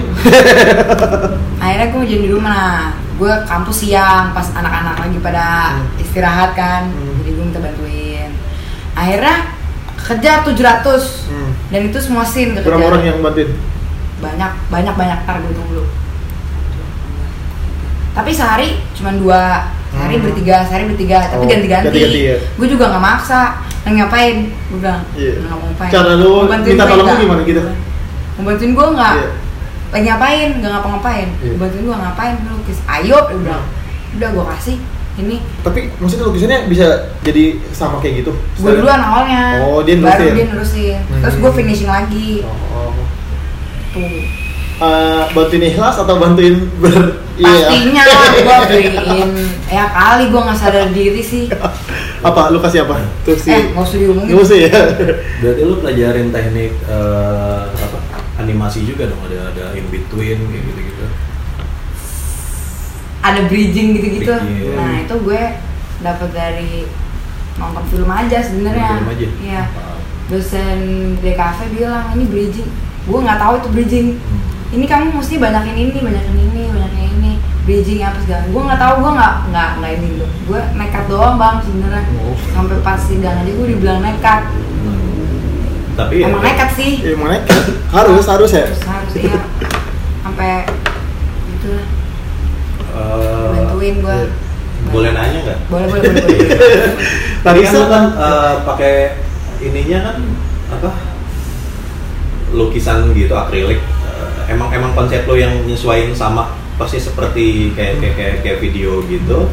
[1.62, 2.50] akhirnya gue jadi di rumah.
[2.52, 2.78] Nah
[3.16, 5.46] gue kampus siang pas anak-anak lagi pada
[5.80, 6.02] Hmm.
[6.02, 6.82] istirahat kan.
[6.88, 7.16] Hmm.
[7.20, 8.15] jadi gue minta bantuin
[9.06, 9.36] akhirnya
[9.98, 11.50] kejar 700 Hmm.
[11.68, 13.50] dan itu semua scene kekejar Berapa orang yang bantuin?
[14.16, 15.84] banyak banyak banyak tar gue dulu
[18.12, 20.24] tapi sehari cuma dua sehari Hmm.
[20.24, 22.36] bertiga sehari bertiga tapi Oh, ganti-ganti ya.
[22.40, 24.36] gue juga nggak maksa nggak ngapain
[24.66, 25.32] gue bilang Iya.
[25.38, 27.20] nggak mau ngapain Cara lu minta gue tolong nggak?
[27.20, 27.60] gimana gitu?
[28.34, 29.28] mau bantuin gue nggak Iya.
[29.86, 31.28] lagi ngapain nggak ngapa-ngapain.
[31.30, 33.64] Mau bantuin gue ngapain lu lukis ayo dia bilang
[34.12, 34.76] udah gue kasih
[35.16, 36.86] ini Tapi maksudnya lukisannya bisa
[37.20, 38.32] jadi sama kayak gitu?
[38.32, 40.34] gue duluan awalnya Oh, dia baru nerusin.
[40.34, 41.42] dia nerusin terus Hmm.
[41.42, 42.92] gue finishing lagi Oh.
[43.90, 44.44] tuh
[44.76, 46.92] Eh, bantuin ikhlas atau bantuin ber
[47.34, 47.48] iya.
[47.64, 49.30] pastinya gue beliin
[49.66, 51.48] ya kali gue nggak sadar diri sih
[52.28, 53.00] apa lu kasih apa?
[53.24, 54.76] Tuh si eh nggak usah diomongin Nggak usah ya.
[55.40, 57.98] berarti lu pelajarin teknik eh, apa
[58.36, 60.95] animasi juga dong ada ada in between kayak gitu gitu
[63.32, 64.34] ada bridging gitu-gitu.
[64.34, 64.76] Bridging.
[64.76, 65.42] nah itu gue
[66.04, 66.86] dapat dari
[67.56, 68.90] nonton film aja sebenarnya.
[69.00, 69.28] Film aja?
[69.42, 69.62] iya.
[70.26, 70.78] Dosen
[71.22, 72.68] DKV bilang ini bridging.
[73.06, 74.08] Gue nggak tahu itu bridging.
[74.18, 74.42] Hmm.
[74.74, 77.32] ini kamu mesti banyakin ini banyakin ini banyakin ini.
[77.66, 78.42] Bridging apa segala.
[78.50, 82.02] Gue nggak tahu gue nggak nggak nggak ini loh gue nekat doang bang sebenarnya.
[82.22, 82.36] Oh.
[82.54, 84.42] sampai pas sidang aja gue dibilang nekat.
[84.86, 85.02] Hmm.
[85.96, 86.92] tapi ya, emang nekat sih.
[87.02, 87.40] Eh, mana
[87.94, 88.64] harus harus ya.
[88.68, 89.40] terus harus iya.
[90.26, 90.66] Sampai
[91.56, 92.05] gitu lah
[92.96, 94.18] eh, bantuin gue
[94.88, 95.58] boleh nanya nggak?
[95.68, 96.48] Boleh boleh boleh, boleh.
[97.44, 98.94] Tadi kan kan eh, pakai
[99.60, 100.16] ininya kan
[100.72, 100.90] apa
[102.56, 103.78] lukisan gitu akrilik.
[103.82, 109.04] Eh, emang emang konsep lo yang nyesuaiin sama pasti seperti kayak kayak kayak, kayak video
[109.06, 109.52] gitu.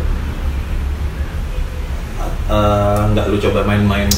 [3.14, 4.10] Nggak lu coba main-main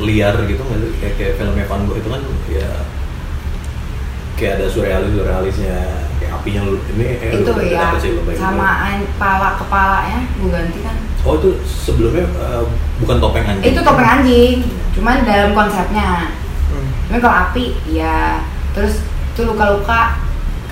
[0.00, 2.68] liar gitu nggak kayak kayak filmnya Van Gogh itu kan ya
[4.40, 8.20] kayak ada surrealis surrealisnya apinya lu ini eh, lu itu berarti ya apa sih lu
[8.22, 8.40] bayangin?
[8.40, 12.62] samaan pala kepalanya gue ganti kan Oh itu sebelumnya eh,
[12.98, 13.66] bukan topeng anjing.
[13.66, 14.56] itu topeng anjing
[14.92, 16.32] cuman dalam konsepnya
[16.70, 16.86] Hmm.
[17.04, 20.22] cuman kalau api ya terus itu luka-luka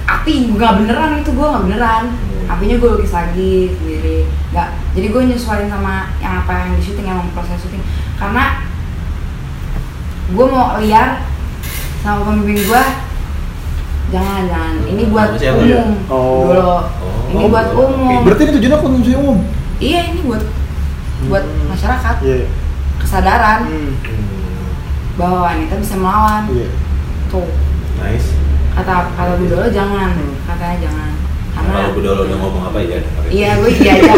[0.06, 2.46] api nggak beneran itu gue nggak beneran Hmm.
[2.48, 4.18] apinya gue lukis lagi sendiri
[4.48, 7.82] nggak jadi gue nyesuaiin sama yang apa yang di syuting emang proses syuting
[8.14, 8.62] karena
[10.28, 11.24] gue mau liar
[11.98, 12.82] sama pembimbing gue
[14.08, 15.60] jangan jangan ini buat siapa?
[15.60, 16.48] umum Oh.
[16.48, 16.80] dulu Oh.
[17.28, 19.38] ini Oh, buat umum Berarti ini tujuannya konsumsi umum.
[19.78, 20.42] iya ini buat
[21.24, 21.66] buat Hmm.
[21.68, 22.46] masyarakat Iya.
[22.96, 23.92] kesadaran Hmm.
[23.98, 24.68] Hmm,
[25.14, 26.68] bahwa wanita bisa melawan Iya.
[27.26, 27.48] tuh
[27.98, 28.32] nice.
[28.72, 30.34] kata kata Budolo jangan Hmm.
[30.44, 31.10] katanya jangan
[31.50, 32.98] karena Kalau Budolo udah ngomong apa ya?
[33.28, 34.12] iya gue iya aja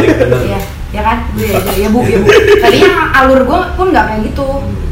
[0.44, 0.61] iya
[0.94, 2.29] ya kan gue iya aja ya bu ya bu
[2.61, 4.48] tadinya alur gue pun nggak kayak gitu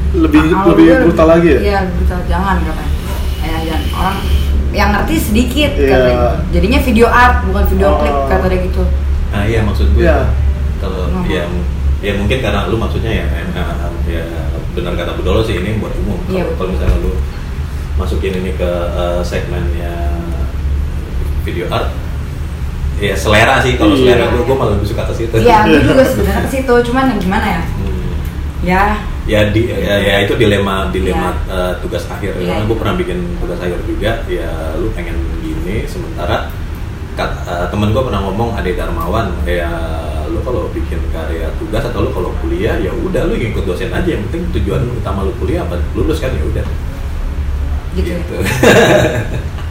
[0.09, 1.59] Lebih Alur lebih brutal lagi ya.
[1.61, 2.91] iya brutal jangan katanya
[3.39, 4.19] ya jangan orang
[4.71, 5.89] yang ngerti sedikit Iya.
[5.89, 6.17] katanya
[6.51, 7.97] jadinya video art bukan video Oh.
[7.99, 8.83] klip kata dia gitu
[9.29, 10.03] Nah iya maksud gue.
[10.03, 10.25] Iya.
[10.79, 11.25] Kalau Hmm.
[11.27, 11.45] ya
[11.99, 13.45] ya mungkin karena lu maksudnya ya eh,
[14.07, 14.23] ya
[14.73, 16.17] benar kata Budolo sih ini buat umum.
[16.19, 16.57] Kalau Iya, betul.
[16.57, 17.13] kalau misalnya lu
[17.95, 19.93] masukin ini ke eh, segmennya
[21.43, 21.91] video art
[22.99, 24.15] ya selera sih kalau Iya.
[24.15, 27.05] selera gue gue malah lebih suka ke situ iya gue juga sebenarnya ke situ cuman
[27.09, 28.15] yang gimana ya Hmm.
[28.63, 28.83] ya
[29.29, 31.53] ya di ya, ya itu dilema dilema Iya.
[31.53, 32.49] eh, tugas akhir Iya.
[32.49, 36.49] karena gue pernah bikin tugas akhir juga ya lu pengen gini sementara
[37.13, 39.69] kat, eh, temen gue pernah ngomong Ade Darmawan ya
[40.29, 44.09] lu kalau bikin karya tugas atau lu kalau kuliah ya udah lu ngikut dosen aja
[44.09, 46.65] yang penting tujuan utama lu kuliah apa lulus kan ya udah
[47.97, 48.21] gitu, ya.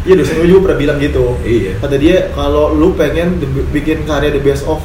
[0.04, 1.36] Iya dosen gue juga pernah bilang gitu.
[1.44, 4.80] iya Kata dia kalau lu pengen the- bikin karya the best of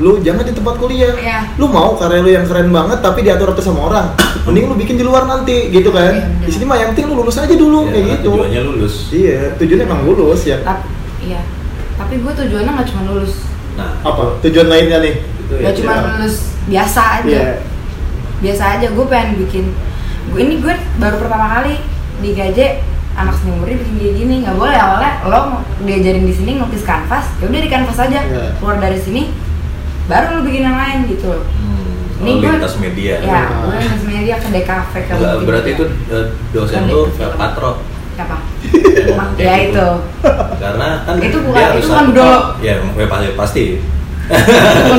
[0.00, 1.12] lu jangan di tempat kuliah.
[1.12, 1.38] Iya.
[1.54, 4.06] Lu mau karya lu yang keren banget tapi diatur atur sama orang.
[4.48, 6.08] Mending lu bikin di luar nanti gitu kan.
[6.10, 6.42] Iya, bener.
[6.42, 8.28] Di sini mah yang penting lu lulus aja dulu Ya, kayak gitu.
[8.32, 10.56] tujuannya lulus Iya, tujuannya emang lulus ya.
[10.60, 10.84] tapi
[11.20, 11.40] iya
[11.94, 13.44] tapi gue tujuannya nggak cuma lulus
[13.76, 14.40] nah Apa?
[14.40, 15.14] Tujuan lainnya nih?
[15.20, 17.52] itu ya cuma lulus biasa aja Iya.
[18.40, 19.64] biasa aja gue pengen bikin
[20.26, 21.76] gue ini gue baru pertama kali
[22.18, 22.80] di gaje
[23.12, 25.40] anak seni murni bikin kayak gini nggak boleh awalnya lo
[25.78, 28.44] diajarin di sini ngelukis kanvas ya udah di kanvas aja Iya.
[28.56, 29.22] keluar dari sini
[30.10, 33.14] baru lo bikin yang lain gitu Hmm, Ini oh, lintas media.
[33.16, 37.80] ya gue lintas media ke DKV Bukit berarti itu eh, dosen lu patro.
[39.32, 39.72] kayak ya gitu.
[39.72, 39.88] itu
[40.60, 42.36] Karena kan Itu bukan- itu bukan satu- dulu.
[42.60, 43.64] Ya, ya pasti pasti.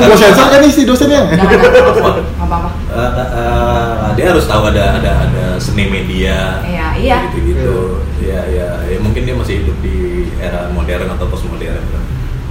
[0.02, 1.22] Gue sensor kan nih si dosennya.
[1.24, 6.60] apa-apa Eh, eh, dia harus tahu ada ada ada seni media.
[6.60, 7.18] Iya, iya.
[7.30, 7.76] Gitu gitu.
[8.20, 9.96] Ya ya, ya mungkin dia masih hidup di
[10.36, 12.02] era modern atau postmodern kan.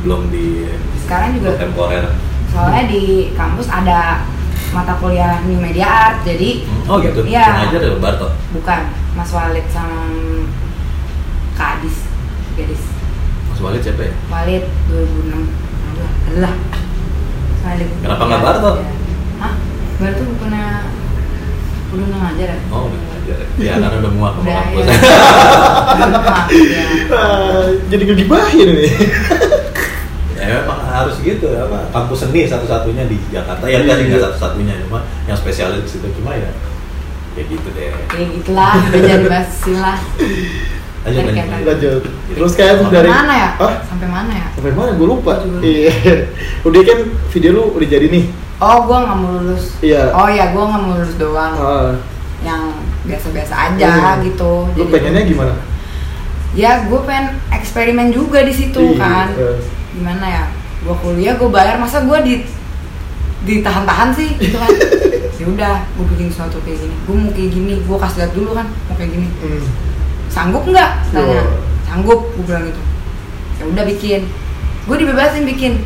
[0.02, 0.66] Belum di
[1.04, 2.06] sekarang juga kontemporer.
[2.52, 4.28] Soalnya di kampus ada
[4.72, 7.24] mata kuliah new media art jadi Oh gitu.
[7.24, 7.44] Iya.
[7.44, 8.28] Yang ngajar ya Barto.
[8.52, 8.80] bukan
[9.14, 10.00] Mas Walid sama
[11.54, 11.98] Kak Adis
[12.56, 12.84] Gadis
[13.48, 14.14] Mas Walid siapa ya?
[14.28, 15.32] Walid 2006
[15.92, 16.54] Aduh, adalah
[17.62, 18.72] Walid Kenapa nggak Barto?
[19.40, 19.54] Hah?
[19.98, 20.66] Barto bukannya
[21.92, 22.60] nggak ngajar ya?
[22.72, 23.38] Oh, udah ngajar.
[23.60, 24.86] Ya, karena udah muak sama kampus.
[24.88, 24.96] ya.
[26.00, 26.84] Maaf, ya.
[27.12, 28.92] Ah, jadi ngegibahin nih.
[30.42, 34.74] ya memang harus gitu apa kampus seni satu-satunya di Jakarta ya enggak sih nggak satu-satunya
[34.90, 35.00] cuma
[35.30, 36.50] yang spesialis itu cuma ya
[37.32, 39.98] ya gitu deh Ya gitulah, udah jadi bahasin lah
[41.02, 42.02] lanjut lanjut, kayak lanjut.
[42.30, 43.50] Terus kan Sampai dari Sampai mana ya?
[43.58, 43.74] Hah?
[43.90, 44.48] Sampai mana ya?
[44.54, 44.90] Sampai mana?
[44.94, 45.34] Gue lupa.
[45.34, 45.66] Gua juga lupa.
[45.66, 45.94] Iya.
[46.70, 47.00] Udah kan
[47.34, 48.26] video lu udah jadi nih.
[48.62, 50.14] Oh, gua nggak mau lulus Iya.
[50.14, 51.90] Oh ya, gua nggak mau lulus doang Ah,
[52.46, 52.62] Yang
[53.02, 54.22] biasa-biasa aja Hmm.
[54.22, 55.54] gitu lu Jadi- pengennya gimana?
[56.52, 59.00] Ya, gue pengen eksperimen juga di situ Iya.
[59.00, 59.28] kan
[59.92, 60.44] Gimana ya?
[60.82, 62.42] Gua kuliah, gue bayar, masa gua di
[63.42, 64.30] ditahan-tahan sih?
[64.38, 64.70] Gitu kan?
[65.42, 66.94] Ya udah gue bikin sesuatu kayak gini.
[67.10, 69.26] Gue mau kayak gini gue kasih lihat dulu kan mau kayak gini.
[69.42, 69.66] Hmm.
[70.30, 70.90] sanggup nggak?
[71.10, 71.42] Tanya.
[71.42, 71.48] Wah.
[71.82, 72.82] sanggup gue bilang gitu.
[73.58, 74.22] Ya udah bikin.
[74.86, 75.82] Gue dibebasin bikin.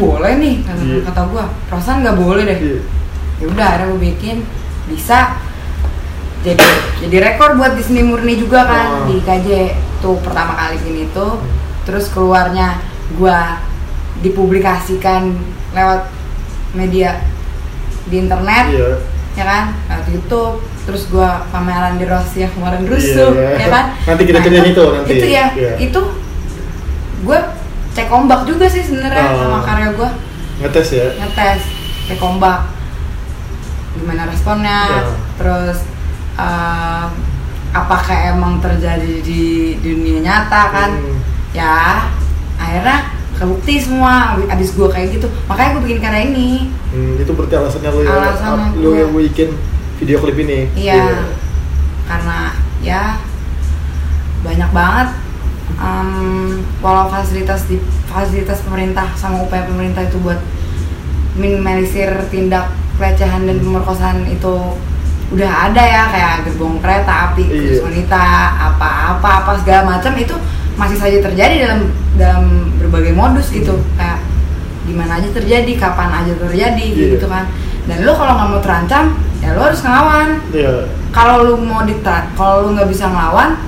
[0.00, 0.98] Boleh nih kata, Iya.
[1.12, 2.56] kata gue perasaan nggak boleh deh.
[2.56, 2.80] Iya.
[3.36, 4.36] ya udah akhirnya gue bikin.
[4.88, 5.36] Bisa
[6.40, 6.64] jadi
[7.04, 9.12] jadi rekor buat di seni murni juga kan Oh.
[9.12, 11.36] di KJ tuh pertama kali gini tuh
[11.82, 12.78] terus keluarnya
[13.12, 13.38] gue
[14.20, 15.32] dipublikasikan
[15.70, 16.10] lewat
[16.72, 17.22] media
[18.06, 18.90] di internet Iya.
[19.32, 23.58] ya kan lewat YouTube terus gue pameran di Rossi yang kemarin rusuh Iya, iya.
[23.58, 25.12] ya kan Nanti kita ceritain itu nanti.
[25.12, 25.72] itu ya Iya.
[25.78, 26.00] itu
[27.20, 27.38] gue
[27.90, 29.38] cek ombak juga sih sebenarnya Oh.
[29.40, 30.10] sama karya gue
[30.60, 31.06] Ngetes ya.
[31.16, 31.62] ngetes
[32.06, 32.70] cek ombak
[33.92, 35.02] gimana responnya Ya.
[35.36, 35.78] terus
[36.36, 37.06] eh,
[37.70, 39.44] apakah emang terjadi di
[39.76, 41.18] dunia nyata kan Hmm.
[41.50, 42.06] Ya
[42.54, 42.98] akhirnya
[43.32, 44.12] kebukti semua
[44.46, 46.50] abis- gue kayak gitu makanya gue bikin karya ini
[46.90, 48.10] Hmm, itu berarti alasannya lu ya.
[48.12, 48.98] Alasannya lu gua.
[48.98, 49.48] yang bikin
[49.96, 50.66] video klip ini.
[50.74, 51.22] iya
[52.04, 52.38] karena
[52.80, 53.02] ya
[54.40, 55.08] banyak banget
[55.72, 56.10] em,
[56.78, 60.40] walau fasilitas di fasilitas pemerintah sama upaya pemerintah itu buat
[61.32, 64.54] minimalisir tindak pelecehan dan pemerkosaan itu
[65.30, 67.80] udah ada ya kayak gerbong kereta api Iya.
[67.80, 68.22] wanita
[68.68, 70.34] apa-apa apa segala macam itu
[70.80, 71.80] masih saja terjadi dalam
[72.16, 72.44] dalam
[72.76, 74.24] berbagai modus gitu kayak
[74.82, 77.14] di mana aja terjadi kapan aja terjadi Iya.
[77.14, 77.44] gitu kan
[77.84, 79.04] dan lo kalau nggak mau terancam
[79.38, 80.88] ya lo harus ngelawan Iya.
[81.10, 83.60] kalau lu mau diter kalau lu nggak bisa ngelawan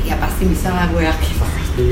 [0.00, 1.34] ya pasti bisa lah gue yakin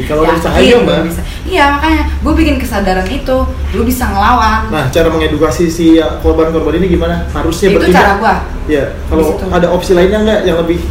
[0.03, 0.99] Kalau ada Yakin cahaya lu mbak.
[1.05, 1.23] bisa.
[1.45, 3.37] iya makanya gue bikin kesadaran itu
[3.71, 7.23] lu bisa ngelawan Nah, cara mengedukasi si korban-korban ini gimana?
[7.31, 7.95] Harusnya itu bertindak.
[7.97, 8.35] cara gue
[8.67, 10.83] Ya, kalau ada opsi lainnya nggak yang lebih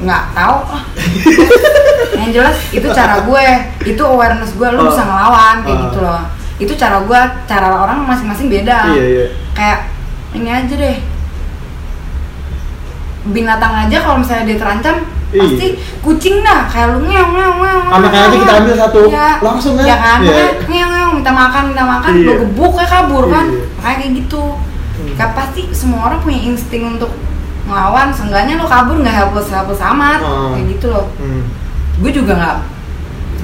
[0.00, 0.56] nggak tahu
[2.22, 3.44] yang jelas itu cara gue
[3.84, 4.86] itu awareness gue lu Oh.
[4.86, 5.82] bisa ngelawan kayak Ah.
[5.86, 6.22] gitu loh
[6.56, 9.26] itu cara gue cara orang masing-masing beda Iya, iya.
[9.52, 9.78] kayak
[10.32, 10.96] ini aja deh
[13.24, 14.96] binatang aja kalau misalnya dia terancam
[15.32, 15.40] Iya.
[15.40, 15.66] pasti
[16.04, 19.00] kucing dah kayak lu ngeong ngeong ngeong Anaknya aja kita ambil satu,
[19.40, 19.84] langsung kan?
[19.86, 20.32] ya kan Iya.
[20.60, 22.24] Makanya ngeong ngeong minta makan minta makan Iya.
[22.26, 23.62] gue gebuk kayak kabur kan Iya.
[23.74, 24.42] makanya kayak gitu
[24.92, 25.14] Hmm.
[25.16, 27.10] kayak pasti semua orang punya insting untuk
[27.64, 30.52] ngelawan seenggaknya lo kabur nggak helpless helpless amat Ah.
[30.52, 31.42] kayak gitu loh Hmm.
[32.02, 32.56] Gue juga nggak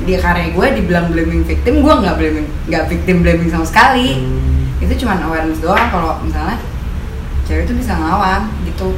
[0.03, 4.81] di karya gue dibilang blaming victim gue nggak blaming nggak victim blaming sama sekali Hmm.
[4.81, 6.59] itu cuma awareness doang kalau misalnya
[7.44, 8.94] cewek itu bisa ngelawan gitu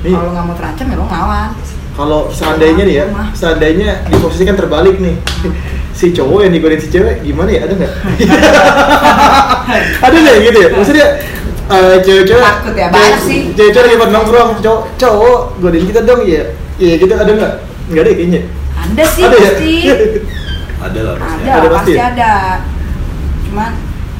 [0.00, 0.12] Nih.
[0.12, 1.50] kalau nggak mau terancam ya lo ngelawan
[1.94, 3.30] Kalau seandainya nih ya, Rumah.
[3.32, 5.14] seandainya diposisikan terbalik nih,
[5.98, 7.70] si cowok yang digodain si cewek gimana ya?
[7.70, 7.92] Ada nggak?
[10.04, 10.68] ada nggak gitu ya?
[10.74, 11.06] Maksudnya
[11.70, 13.40] eh, cewek-cewek Takut ya, banyak sih.
[13.54, 16.42] Cewek-cewek lagi nongkrong, cowok, cowok godain kita dong ya.
[16.82, 17.52] Iya gitu ada nggak?
[17.94, 18.40] Nggak ada ya kayaknya.
[18.84, 19.40] Ada sih ada ya?
[19.46, 19.74] pasti
[20.76, 22.04] ada lah pasti ada, Ada pasti pasti ya?
[22.06, 22.32] ada
[23.44, 23.70] cuman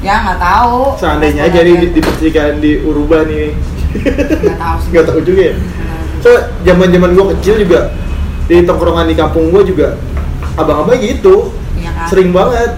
[0.01, 3.53] ya nggak tahu seandainya aja di, kayak- diposisikan di Uruba nih.
[3.95, 5.55] nggak tahu sih Nggak tahu juga ya.
[6.19, 6.31] So,
[6.63, 7.93] zaman-zaman gua kecil juga
[8.45, 10.01] di tongkrongan di kampung gua juga
[10.55, 11.53] abang-abang gitu.
[11.77, 12.07] Iya kan?
[12.09, 12.71] Sering banget.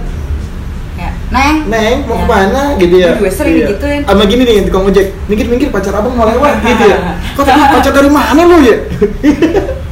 [1.27, 2.22] Neng Neng, mau Ya.
[2.22, 3.11] ke mana gitu ya?
[3.18, 4.07] Gue sering digituin.
[4.07, 6.99] Sama gini nih, tukang ojek, minggir-minggir pacar abang mau lewat gitu ya.
[7.35, 8.77] Kok tapi pacar dari mana lu ya?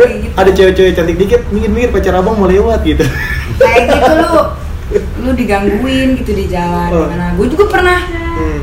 [0.00, 0.34] Iya, kayak gitu.
[0.34, 3.04] Ada cewek-cewek cantik dikit, minggir-minggir pacar abang mau lewat gitu.
[3.56, 4.32] kayak gitu lu
[5.22, 7.06] lu digangguin gitu di jalan Oh.
[7.06, 8.60] mana gue juga pernah Hmm.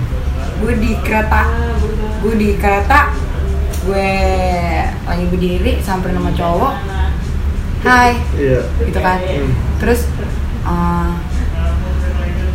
[0.58, 1.41] gue di kereta
[2.19, 3.13] gue di kereta
[3.84, 4.10] gue
[5.06, 6.73] lagi berdiri sampai nama cowok
[7.80, 8.60] hai Iya.
[8.82, 9.52] gitu kan Hmm.
[9.78, 10.10] terus
[10.65, 11.10] eh,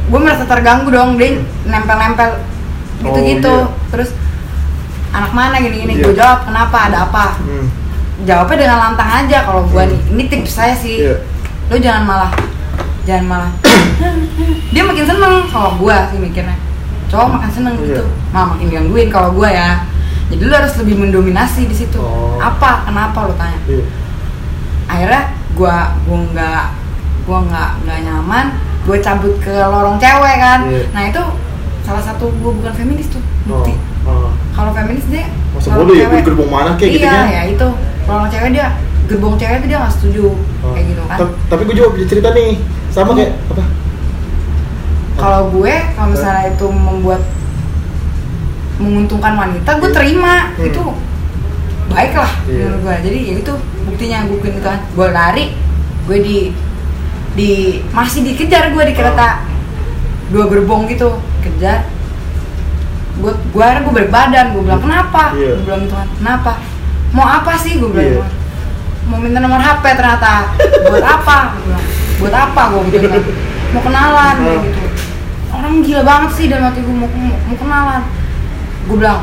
[0.05, 2.43] gue merasa terganggu dong dia nempel-nempel
[3.01, 3.89] gitu-gitu Oh, iya.
[3.89, 4.11] terus
[5.11, 6.05] anak mana gini-gini Iya.
[6.05, 7.67] gue jawab kenapa ada apa Hmm.
[8.23, 11.17] Jawabnya dengan lantang aja kalau gue nih ini tips saya sih Iya.
[11.67, 12.33] lo jangan malah
[13.03, 13.51] jangan malah
[14.73, 16.57] dia makin seneng kalau gue sih mikirnya
[17.07, 17.85] cowok makin seneng Iya.
[17.99, 19.83] gitu malah makin gangguin kalau gue ya
[20.31, 22.39] jadi lo harus lebih mendominasi di situ Oh.
[22.39, 23.85] apa kenapa lo tanya Iya.
[24.87, 26.65] akhirnya gua gua nggak
[27.23, 28.47] gua nggak nggak nyaman
[28.83, 30.85] gue cabut ke lorong cewek kan Iya.
[30.91, 31.23] nah itu
[31.83, 34.27] salah satu gua bukan feminis tuh bukti Oh.
[34.27, 34.31] Oh.
[34.51, 37.25] kalau feminis dia Masa bodoh ya, di gerbong mana kayak gitu iya kan?
[37.29, 37.69] ya itu
[38.05, 38.67] lorong cewek dia
[39.05, 40.25] gerbong cewek itu dia nggak setuju.
[40.61, 40.73] Oh.
[40.73, 41.19] kayak gitu kan.
[41.19, 42.51] Ta- Tapi gue juga punya cerita nih,
[42.89, 43.65] sama kayak apa?
[45.13, 47.21] kalau gue kalau misalnya itu membuat
[48.77, 49.95] menguntungkan wanita gue Iya.
[49.95, 50.35] terima.
[50.51, 50.67] Hmm.
[50.67, 50.83] itu
[51.87, 52.65] baik lah Iya.
[52.65, 53.53] menurut gue jadi ya itu
[53.85, 54.79] buktinya gue bikin itu kan.
[54.91, 55.45] Gue lari
[56.03, 56.39] gue di
[57.33, 57.51] di
[57.91, 59.45] masih dikejar gue di kereta.
[60.29, 61.85] Dua gerbong gitu kejar.
[63.15, 65.37] Gue gue gue balik badan gue bilang kenapa?
[65.37, 65.55] Iya.
[65.55, 66.53] gue bilang gitu kan kenapa
[67.13, 68.21] mau apa sih gue bilang Iya.
[68.21, 68.33] kan.
[69.05, 70.49] mau minta nomor HP ternyata
[70.85, 71.85] buat apa gue bilang
[72.19, 73.23] buat apa gue gitu kan
[73.71, 74.61] mau kenalan Oh.
[74.63, 74.81] gitu
[75.53, 78.03] orang gila banget sih dalam hati gue mau, mau, mau kenalan
[78.83, 79.21] gue bilang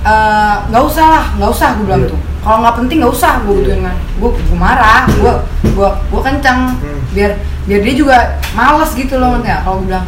[0.00, 2.08] "Eh, nggak usah lah nggak usah gue bilang Iya.
[2.08, 3.60] gitu kalau nggak penting nggak usah gue Iya.
[3.60, 5.32] gituin kan gue gue marah gue
[5.68, 7.00] gue gue kencang Hmm.
[7.10, 7.30] biar
[7.66, 8.16] biar dia juga
[8.54, 10.06] males gitu loh nggak kalau gue bilang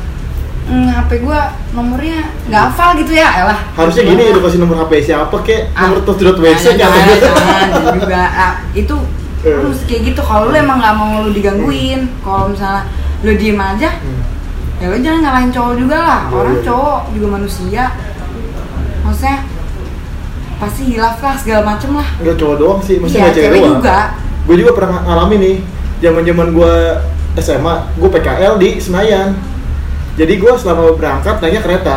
[0.68, 1.40] "Hmm, HP gue
[1.72, 3.58] nomornya nggak hafal gitu ya elah.
[3.74, 7.94] Harusnya gini ya, kasih nomor HP siapa kek, nomor Ah, tos dot WC jangan, jangan,
[7.96, 8.22] juga.
[8.28, 8.96] Ah, itu
[9.40, 9.56] Eh.
[9.64, 10.20] mesti kayak gitu.
[10.20, 12.84] Kalau lu emang nggak mau lu digangguin kalau misalnya
[13.24, 14.20] lu diem aja Hmm.
[14.76, 16.20] ya lu jangan nyalahin cowok juga lah.
[16.28, 16.64] Iya, orang iya.
[16.68, 17.84] cowok juga manusia.
[19.00, 19.38] Maksudnya
[20.60, 22.08] pasti hilaf lah segala macem lah.
[22.20, 23.98] Enggak cowok doang sih, maksudnya Iya, nggak cewek cewek juga.
[24.44, 25.56] Gue juga pernah ngalamin nih,
[26.00, 26.72] zaman zaman gue
[27.40, 29.28] SMA, gue PKL di Senayan.
[30.18, 31.96] Jadi gue selama berangkat naiknya kereta.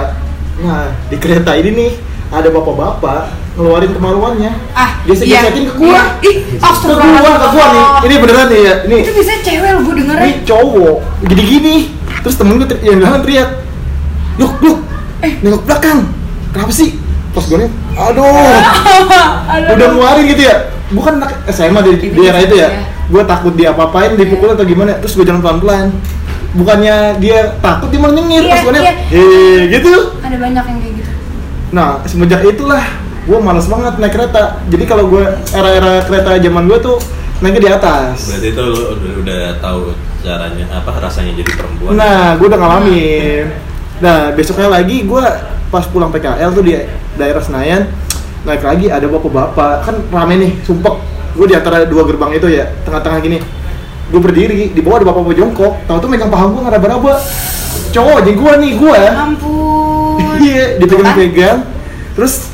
[0.61, 1.91] Nah di kereta ini nih
[2.33, 4.51] ada bapak-bapak ngeluarin kemaluannya.
[4.73, 5.87] ah Gesek-gesekin ke gua.
[5.93, 6.03] iya.
[6.25, 7.85] ih Ke gua, ke gua nih.
[8.09, 8.73] Ini beneran nih ya.
[8.89, 10.97] Ini itu biasanya cewek lo gue dengerin ini cowok
[11.29, 11.75] gini-gini.
[12.23, 13.49] Terus temen gue yang dalam teriak,
[14.39, 14.79] Yuk, yuk,
[15.21, 16.07] eh nengok belakang.
[16.55, 16.97] Kenapa sih?
[17.35, 18.23] Pas gue nih, aduh,
[19.73, 20.71] udah ngeluarin gitu ya.
[20.93, 22.69] Bukan anak SMA di di daerah itu ya.
[22.69, 22.85] iya.
[23.11, 24.97] Gue takut dia apa-apain, dipukul atau gimana.
[25.03, 25.91] Terus gue jalan pelan-pelan.
[26.53, 28.45] Bukannya dia takut, dia malah nyengir.
[28.45, 28.93] Iya, Pas gue iya.
[29.09, 29.93] hei, gitu.
[30.21, 31.11] ada banyak yang kayak gitu
[31.73, 32.85] Nah, semenjak itulah
[33.25, 34.61] gue males banget naik kereta.
[34.69, 36.97] Jadi kalau gue era-era kereta zaman gue tuh
[37.41, 38.29] naiknya di atas.
[38.29, 39.79] Berarti itu lu udah, udah tahu
[40.21, 41.97] caranya apa rasanya jadi perempuan.
[41.97, 43.45] Nah, gue udah ngalamin.
[44.05, 45.25] Nah, besoknya lagi gue
[45.73, 46.77] pas pulang PKL tuh di
[47.17, 47.89] daerah Senayan
[48.43, 50.95] naik lagi ada bapak-bapak kan rame nih sumpek
[51.33, 53.39] gue di antara dua gerbang itu ya tengah-tengah gini
[54.11, 55.73] gue berdiri di bawah ada bapak-bapak jongkok.
[55.87, 57.13] Tahu tuh megang paha gue ngeraba-raba
[57.93, 60.37] cowok jadi gue nih gue Ya ampun.
[60.41, 61.57] Iya dipegang-pegang
[62.17, 62.49] terus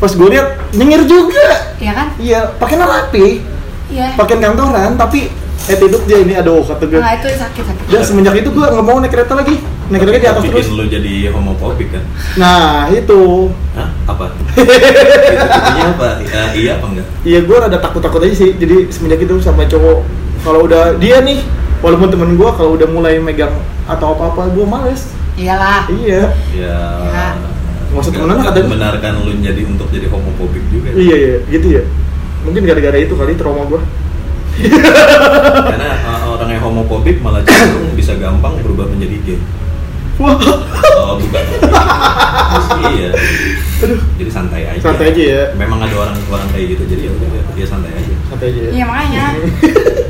[0.00, 1.76] pas gue lihat nyengir juga.
[1.78, 2.06] Iya kan?
[2.18, 3.44] Iya pakainya rapi
[3.92, 4.16] iya.
[4.16, 5.28] Pakaian kantoran tapi
[5.68, 7.84] attitude dia ini aduh kata gue nah itu sakit sakit.
[7.92, 9.60] Dan semenjak itu gue nggak mau naik kereta lagi.
[9.88, 10.68] Naik kereta di atas bikin terus.
[10.72, 12.04] lu jadi homofobik kan?
[12.36, 13.48] nah itu.
[13.76, 13.88] Hah?
[14.08, 14.24] Apa?
[15.68, 16.08] Itu apa?
[16.24, 17.06] Ya, iya apa enggak?
[17.24, 18.52] iya gue rada takut takut aja sih.
[18.56, 20.04] Jadi semenjak itu sama cowok
[20.40, 21.42] kalau udah dia nih
[21.78, 23.52] walaupun temen gue kalau udah mulai megang
[23.84, 25.02] atau apa apa gue males
[25.34, 26.76] iyalah iya Ya.
[27.04, 27.26] Ya.
[27.88, 30.92] Nggak usah temenan, nggak ada- membenarkan lu jadi untuk jadi homofobik juga.
[30.92, 31.82] iya iya gitu ya
[32.40, 33.80] mungkin gara-gara itu kali trauma gue
[34.58, 39.38] Karena uh, orang yang homofobik malah cenderung bisa gampang berubah menjadi gay.
[40.16, 40.34] wah
[40.98, 41.44] Oh, bukan.
[42.90, 43.14] iya.
[43.78, 44.82] aduh Jadi santai aja.
[44.82, 45.42] Santai aja ya.
[45.54, 48.14] Memang ada orang orang kayak gitu jadi ya udah dia- dia santai aja.
[48.26, 49.24] santai aja ya iya makanya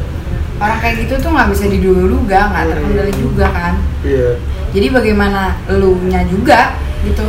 [0.58, 3.74] orang kayak gitu tuh nggak bisa diduga nggak terkendali juga kan.
[4.02, 4.38] Iya.
[4.74, 6.74] Jadi bagaimana elunya juga
[7.06, 7.24] gitu.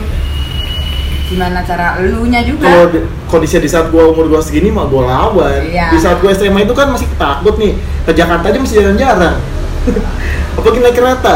[1.29, 2.65] Gimana cara elunya juga?
[2.65, 5.61] Kalau di- kondisinya di saat gua umur gua segini mah gua lawan.
[5.61, 5.93] Iya.
[5.93, 7.77] di saat gua SMA itu kan masih takut nih.
[8.03, 9.37] Ke Jakarta aja masih jarang-jarang.
[10.57, 11.35] Apalagi naik kereta?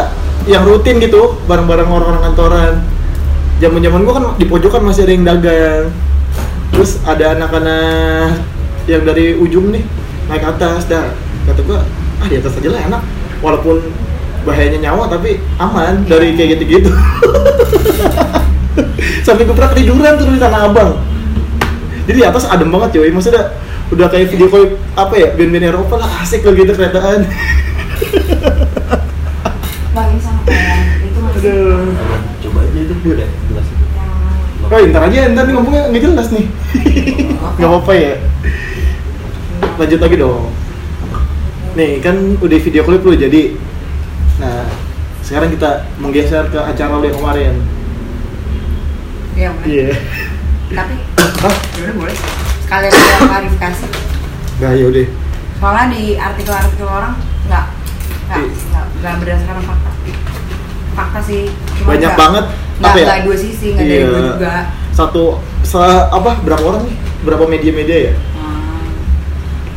[0.49, 2.73] Yang rutin gitu bareng-bareng orang-orang kantoran.
[3.61, 5.85] Zaman-zaman gua kan di pojokan masih ada yang dagang.
[6.73, 8.41] Terus ada anak-anak
[8.89, 9.85] yang dari ujung nih
[10.27, 11.11] naik atas dah.
[11.43, 11.83] Kata gua
[12.23, 13.01] ah di atas aja lah enak.
[13.43, 13.83] Walaupun
[14.43, 16.91] bahayanya nyawa tapi aman dari kayak gitu-gitu.
[19.25, 20.99] Sampai gue pernah ketiduran tuh di tanah abang.
[22.03, 23.55] Jadi di atas adem banget cuy maksudnya
[23.91, 27.23] udah kayak video call apa ya band-band Eropa lah asik lah gitu keretaan.
[29.93, 31.39] Sama kayak itu masih.
[31.39, 31.87] Aduh.
[32.43, 33.83] Coba aja itu gue deh gelas itu.
[34.63, 36.45] oh ntar aja ntar nih ngomongnya nggak jelas nih.
[37.55, 38.13] Nggak apa-apa ya
[39.75, 40.43] lanjut lagi dong
[41.73, 43.57] nih kan udah video klip lu jadi
[44.37, 44.65] nah
[45.19, 47.55] sekarang kita menggeser ke acara lu yang kemarin
[49.33, 49.89] Iya, iya
[50.69, 51.55] Tapi Hah?
[51.73, 52.15] ya udah boleh.
[52.61, 53.85] Sekalian ada klarifikasi.
[54.55, 55.07] nah yaudah
[55.57, 57.65] Soalnya di artikel-artikel orang nggak
[58.23, 58.53] nggak Iya.
[58.69, 59.91] nggak nggak berdasarkan fakta.
[60.93, 61.49] Fakta sih.
[61.73, 64.05] cuma banyak nggak- banget Nggak apa ya dua sisi, nggak dari Iya.
[64.07, 64.53] dua juga.
[64.91, 65.23] satu
[65.63, 68.13] se apa berapa orang nih berapa media-media ya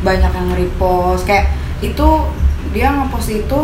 [0.07, 2.09] banyak yang repost kayak itu
[2.71, 3.61] dia ngepost itu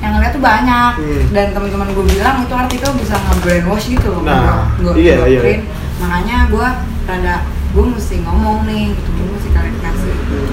[0.00, 1.22] yang ngeliat tuh banyak Hmm.
[1.30, 5.40] dan teman-teman gue bilang itu artikel bisa nge-brainwash gitu loh Nah, Nge- iya, iya.
[5.40, 5.62] print.
[5.98, 6.68] makanya gue
[7.04, 7.34] rada
[7.70, 10.08] gue mesti ngomong nih gitu gue mesti klarifikasi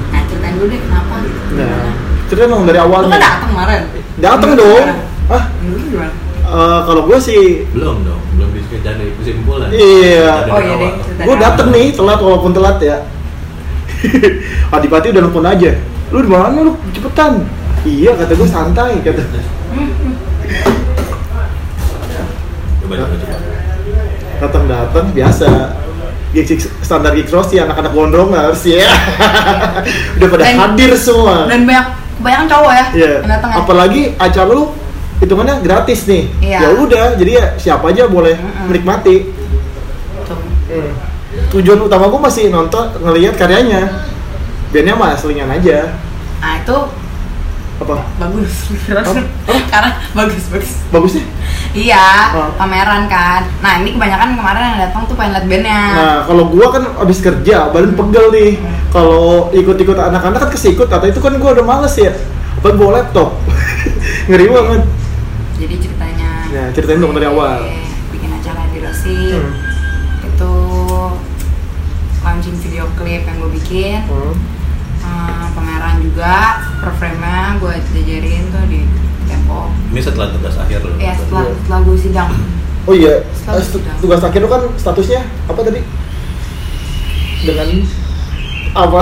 [0.08, 1.92] nah ceritain dulu deh kenapa gitu nah
[2.28, 3.82] cerita dong dari lu kan dateng kemarin
[4.18, 4.86] dateng dong
[5.28, 6.14] ah gimana?
[6.46, 9.68] eh, kalau gue sih Belum dong, belum bisa dari kesimpulan.
[9.68, 10.32] Iya.
[10.46, 10.78] Oh, iya awal.
[10.78, 10.92] deh.
[11.24, 11.76] Gue dateng awal.
[11.76, 12.98] nih telat walaupun telat ya
[14.76, 15.72] Adipati udah nelfon aja
[16.08, 17.44] lu di mana lu cepetan
[17.84, 19.22] iya kata gue santai kata
[22.80, 23.38] Coba coba coba.
[24.38, 25.48] datang datang biasa
[26.30, 28.86] gigs standar gigs Rossi anak-anak gondrongers ya
[30.16, 31.86] udah pada Dan- hadir semua dan banyak
[32.18, 33.14] kebanyakan cowok ya Iya.
[33.26, 34.64] datang ya apalagi acara lu
[35.18, 36.60] hitungannya gratis nih Iya.
[36.62, 38.70] ya udah jadi ya siapa aja boleh Mm-mm.
[38.70, 39.16] menikmati
[40.24, 40.38] Tuh.
[40.70, 40.92] Hmm.
[41.58, 44.06] Tujuan utama gue masih nonton ngelihat karyanya
[44.70, 45.98] bandnya mah aslingan aja
[46.38, 46.78] nah itu
[47.78, 48.54] apa bagus
[48.90, 49.22] Apa?
[49.70, 51.26] karena bagus bagus bagusnya
[51.78, 52.50] Iya, Oh.
[52.58, 53.46] pameran kan.
[53.62, 55.82] Nah ini kebanyakan kemarin yang datang tuh pengen liat bandnya.
[55.94, 58.52] nah kalau gua kan abis kerja badan pegel nih
[58.90, 62.10] kalau ikut-ikut anak-anak kan kesikut atau itu kan gua udah males ya
[62.58, 63.38] apa bawa laptop
[64.32, 64.82] ngeri banget
[65.58, 66.30] Jadi ceritanya.
[66.50, 67.62] Ya, ceritain dong dari gue awal.
[68.10, 69.18] Bikin acara di Rosi.
[69.38, 69.54] Hmm.
[72.38, 73.98] Launching video klip yang gue bikin.
[74.06, 74.30] Hmm.
[75.02, 76.62] Hmm, pameran juga.
[76.78, 78.86] Per frame-nya gue jajarin tuh di
[79.26, 79.74] Tempo.
[79.90, 80.94] Ini setelah tugas akhir loh.
[80.98, 81.54] Ya setelah Iya.
[81.58, 82.30] setelah gue sidang.
[82.86, 83.98] oh iya eh, stu- sidang.
[83.98, 85.82] tugas akhir lu kan statusnya apa tadi
[87.42, 87.70] dengan
[88.72, 89.02] apa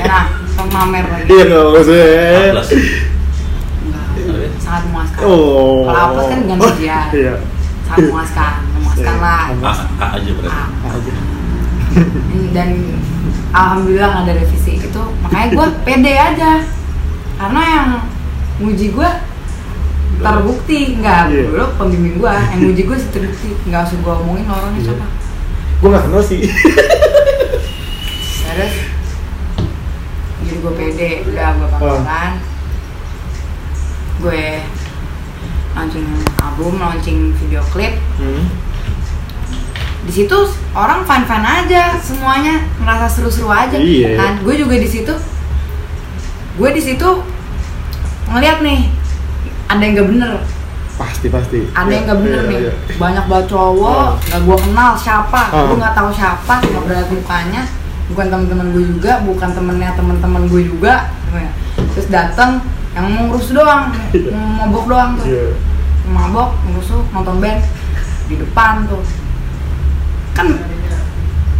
[0.00, 0.24] Nah,
[0.56, 1.28] pemamer lagi.
[1.28, 2.06] iya nggak maksudnya
[2.54, 2.68] Plus.
[3.82, 4.06] Enggak,
[4.56, 5.20] sangat memuaskan.
[5.20, 7.06] oh Kalau hapus kan dengan ujian.
[7.12, 7.34] iya
[7.84, 9.18] Sangat memuaskan, memuaskan Iya.
[9.18, 9.44] lah.
[9.60, 10.54] A, A aja berarti.
[10.54, 10.94] Ah.
[10.94, 11.12] aja
[12.52, 12.68] dan
[13.50, 14.78] alhamdulillah nggak ada revisi.
[14.78, 16.52] Itu makanya gue pede aja.
[17.34, 17.88] Karena yang
[18.58, 19.10] muji gue
[20.18, 20.80] terbukti.
[20.98, 21.42] Nggak Iya.
[21.50, 23.48] dulu pembimbing gue yang muji gue sih terbukti.
[23.66, 24.86] Nggak usah gue omongin orangnya Iya.
[24.90, 25.06] siapa.
[25.78, 26.40] Gua nggak kenal sih.
[28.44, 28.74] Terus
[30.40, 31.10] jadi gue pede.
[31.26, 32.32] Udah gue pameran
[34.14, 34.44] gue
[35.74, 36.06] launching
[36.38, 37.98] album launching video klip.
[38.16, 38.46] Hmm.
[40.04, 40.36] Di situ
[40.72, 44.14] orang fan fan aja semuanya merasa seru-seru aja Iya.
[44.14, 44.32] kan?
[44.40, 45.14] Gue juga di situ.
[46.54, 47.08] Gue di situ
[48.26, 48.88] ngeliat nih
[49.66, 50.32] ada yang gak bener.
[50.94, 51.58] Pasti pasti.
[51.70, 52.58] Ada yang Iya, gak bener iya, nih.
[52.60, 52.72] iya.
[52.94, 54.10] banyak banget cowok Oh.
[54.22, 55.64] gak gue kenal siapa Oh.
[55.66, 57.62] gue nggak tahu siapa nggak berat mukanya
[58.04, 61.08] bukan teman-teman gue juga bukan temennya teman-teman gue juga.
[61.96, 62.60] Terus datang
[62.92, 63.90] yang ngurus doang
[64.30, 65.26] mau mabok doang tuh.
[65.26, 65.46] Iya.
[66.06, 67.64] mabok ngurus nonton band.
[68.24, 69.00] Di depan tuh
[70.34, 70.46] kan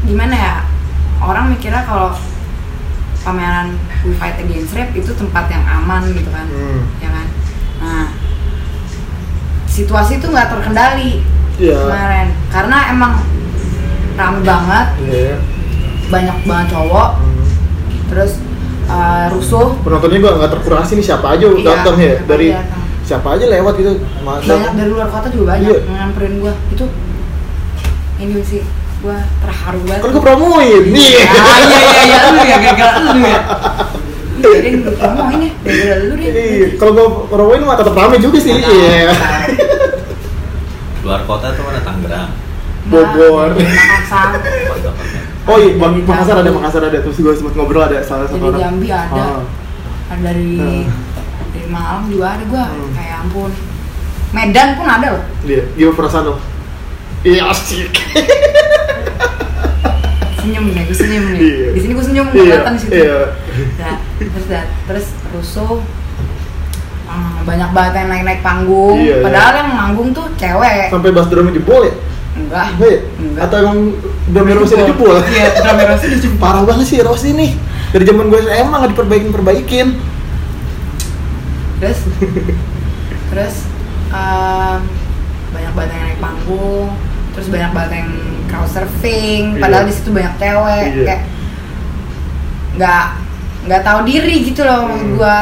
[0.02, 0.54] gimana ya
[1.18, 2.12] orang mikirnya kalau
[3.20, 6.82] pameran We Fight Against Rape itu tempat yang aman gitu kan Hmm.
[6.98, 7.26] ya kan
[7.80, 8.04] nah
[9.66, 11.78] situasi itu nggak terkendali Iya.
[11.80, 13.12] kemarin karena emang
[14.12, 15.36] rame banget Iya.
[16.06, 17.44] banyak banget cowok Hmm.
[18.06, 18.32] terus
[18.86, 22.82] uh, rusuh penontonnya gua nggak terkurasi nih siapa aja Iya, datang ya dari datang.
[23.00, 26.84] siapa aja lewat gitu banyak dari luar kota juga banyak yang nyamperin gua itu
[28.24, 28.62] ini sih.
[28.98, 30.00] Gua terharu banget.
[30.00, 30.82] Kan gua promoin.
[30.86, 32.18] Nih ah iya iya iya.
[32.26, 33.40] Lu ya gagal lu ya.
[34.36, 38.52] Jadi ngomong ini gara-gara lu deh Iya, kalau gua promoin mah tetap rame juga sih.
[38.54, 39.12] Iya.
[41.00, 41.80] Luar kota tuh mana?
[41.80, 42.30] Tangerang.
[42.84, 43.50] Bogor.
[43.50, 44.28] Nah, Makassar.
[45.44, 46.48] Oh iya Bang- Dari Makassar ada.
[46.50, 46.98] Makassar ada.
[46.98, 48.60] Terus gua sempat ngobrol ada salah satu dari orang.
[48.62, 49.12] Jambi ada.
[49.14, 49.40] Ah.
[50.06, 50.84] ada dari Hmm.
[51.52, 52.64] dari Malang juga ada gua.
[52.66, 52.88] Hmm.
[52.90, 53.52] kayak ampun.
[54.32, 55.22] Medan pun ada loh.
[55.42, 56.34] Iya, gimana perasaan lo?
[57.24, 57.90] Iya asik.
[60.36, 61.68] senyum nih gue senyum nih Iya.
[61.72, 63.18] di sini gue senyum Iya, kelihatan di situ iya.
[63.78, 65.80] Nah, terus dah, terus rusuh
[67.04, 69.22] Hmm, banyak banget yang naik-naik panggung Iya, iya.
[69.22, 71.94] padahal yang manggung tuh cewek Sampai bass drumnya jebol ya?
[72.34, 73.00] enggak Enggak ya?
[73.14, 73.40] Enggak.
[73.40, 73.78] Atau emang
[74.26, 75.16] drumnya Rossi jebol?
[75.30, 77.50] iya drumnya Rossi jebol Parah banget sih Rossi nih
[77.88, 79.88] Dari zaman gue SMA nggak diperbaikin-perbaikin
[81.74, 82.00] terus
[83.28, 83.54] terus
[84.08, 84.78] em,
[85.50, 86.88] banyak banget yang naik panggung
[87.34, 88.10] terus banyak banget yang
[88.46, 89.90] crowd surfing padahal Iya.
[89.90, 91.04] di situ banyak cewek Iya.
[91.04, 91.22] kayak
[92.74, 93.04] nggak
[93.64, 95.16] nggak tahu diri gitu loh maksud Hmm.
[95.16, 95.38] gua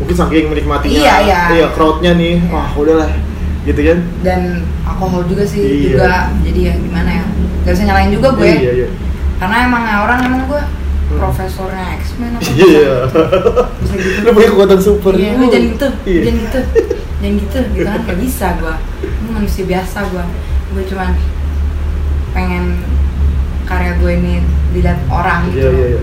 [0.00, 1.40] Mungkin saking menikmatinya Iya, iya.
[1.52, 3.06] Iya, crowdnya nih Wah udahlah
[3.62, 3.98] Gitu kan?
[4.20, 4.40] dan
[4.82, 5.86] alkohol juga sih Iya.
[5.94, 7.24] juga jadi ya gimana ya
[7.62, 8.88] gak bisa nyalain juga gue Iya, iya
[9.38, 10.62] karena emang orang emang gue
[11.12, 11.18] Hmm.
[11.20, 12.94] profesornya X-Men apa Iya
[13.78, 16.20] bisa gitu Lu punya kekuatan super Iya, lu jangan gitu, Iya.
[16.24, 16.60] jangan gitu,
[17.20, 18.74] jangan gitu, gitu kan gak bisa gua.
[18.98, 20.24] Ini manusia biasa gua.
[20.72, 21.12] Gue cuman
[22.32, 22.80] pengen
[23.62, 24.34] karya gue ini
[24.72, 25.68] dilihat orang gitu.
[25.68, 26.02] Iya, iya, iya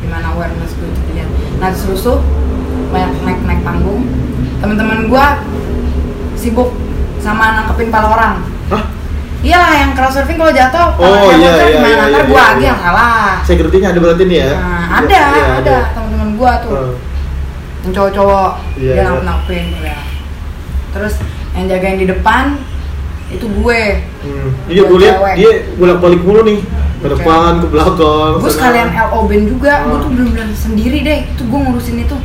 [0.00, 1.30] Gimana awareness gue itu dilihat.
[1.58, 2.18] Nah terus tuh
[2.90, 4.02] banyak naik naik panggung.
[4.60, 5.40] Teman-teman gua
[6.34, 6.72] sibuk
[7.16, 8.34] sama nangkepin pala orang.
[8.68, 8.84] Hah?
[9.40, 11.88] Iya lah yang crowd surfing kalau jatuh, Oh, iya, iya, gimana?
[11.88, 12.68] iya, Ntar iya, gua iya, lagi iya.
[12.68, 13.24] yang salah.
[13.40, 14.50] Security-nya ada berarti nih ya?
[14.52, 16.94] Nah, Iya, ada, iya, ada teman-teman gua tuh Hmm.
[17.80, 19.02] yang cowok-cowok Iya, dia iya.
[19.06, 19.98] nangkep-nangkepin ya.
[20.90, 21.14] terus
[21.54, 22.44] yang jagain di depan
[23.30, 23.82] itu gue.
[24.20, 24.48] Hmm.
[24.66, 26.60] Iya, gue liat dia bolak-balik mulu nih
[27.00, 30.02] Ke depan, ke belakang gue sekalian LO band juga gue Hmm.
[30.02, 31.18] tuh bener-bener sendiri deh.
[31.26, 32.16] Itu gue ngurusin itu.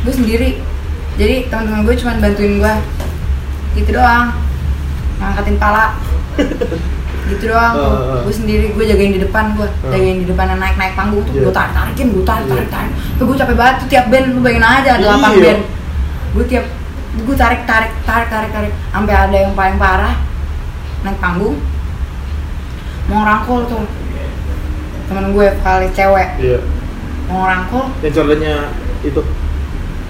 [0.00, 0.50] Gue sendiri.
[1.14, 2.74] Jadi teman-teman gue cuma bantuin gue
[3.76, 4.32] gitu doang.
[5.16, 5.92] Ngangkatin pala.
[7.28, 7.72] Gitu doang.
[7.72, 8.20] Tuh Ah, ah.
[8.24, 9.92] gue sendiri gue jagain di depan gue Ah.
[9.92, 11.30] jagain di depan naik naik panggung tuh.
[11.30, 11.42] Iya.
[11.44, 12.52] gue tarik tarikin gue tarik Iya.
[12.56, 14.26] tarik tarik tapi gue capek banget tuh tiap band.
[14.32, 15.42] Lu bayangin aja ada delapan Iya.
[15.44, 15.60] band.
[16.32, 16.64] Gue tiap
[17.10, 18.72] gue tarik tarik tarik tarik tarik.
[18.94, 20.14] Sampai ada yang paling parah
[21.02, 21.58] naik panggung.
[23.10, 23.84] Mau ngerangkul tuh.
[25.10, 26.28] Temen gue vokalis cewek.
[26.38, 26.58] Iya,
[27.26, 27.84] mau ngerangkul.
[28.06, 28.54] Yang caranya
[29.02, 29.22] itu.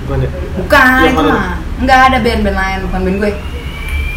[0.05, 0.31] Bukan ya?
[0.59, 1.55] bukan Yang itu mah.
[1.81, 3.33] nggak ada band band lain bukan band gue.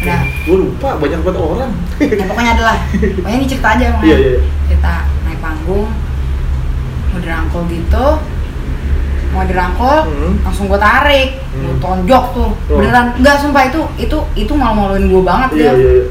[0.04, 0.22] Nah.
[0.44, 1.72] Gue lupa, banyak banget orang.
[1.96, 2.76] Ya pokoknya adalah.
[2.92, 4.08] Pokoknya ini cerita aja pokoknya.
[4.12, 4.40] Iya, iya, iya.
[4.68, 5.88] cerita naik panggung
[7.14, 8.06] mau dirangkul gitu
[9.34, 10.32] mau dirangkul Hmm.
[10.40, 11.28] langsung gue tarik.
[11.50, 11.80] Gue Hmm.
[11.80, 12.50] tonjok tuh.
[12.70, 12.78] Oh.
[12.78, 13.12] beneran.
[13.14, 16.04] Enggak sumpah itu itu itu malu-maluin gue banget Iya, dia iya, iya.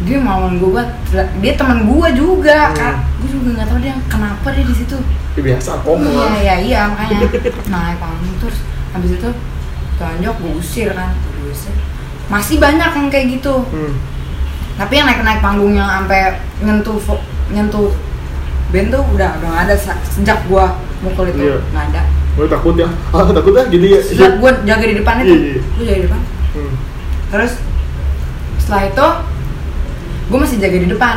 [0.00, 0.90] Dia malu-maluin gue banget.
[1.36, 2.76] Dia teman gue juga Hmm.
[2.76, 4.96] kan gue juga nggak tahu dia kenapa dia di situ.
[5.30, 7.18] Ya, biasa ngomong iya iya iya makanya.
[7.74, 8.58] Naik panggung terus.
[8.90, 9.28] Habis itu
[9.96, 11.10] tonjok gue usir kan.
[11.36, 11.74] Gue usir.
[12.26, 13.66] Masih banyak yang kayak gitu.
[13.68, 13.94] Hmm.
[14.78, 16.96] tapi yang naik naik panggungnya sampai nyentuh
[17.52, 17.92] nyentuh
[18.72, 19.76] band tuh udah udah nggak ada
[20.08, 20.72] sejak gua
[21.04, 21.36] mukul itu.
[21.36, 21.60] Iya.
[21.68, 22.02] nggak ada
[22.40, 23.68] Gue takut ya, ah takut ya?
[23.68, 25.28] Gini ya sejak gua jaga di depan itu.
[25.28, 25.60] Iya, iya.
[25.60, 26.20] gua jaga di depan.
[26.50, 26.72] Hmm.
[27.30, 27.52] terus
[28.56, 29.06] setelah itu
[30.32, 31.16] gua masih jaga di depan.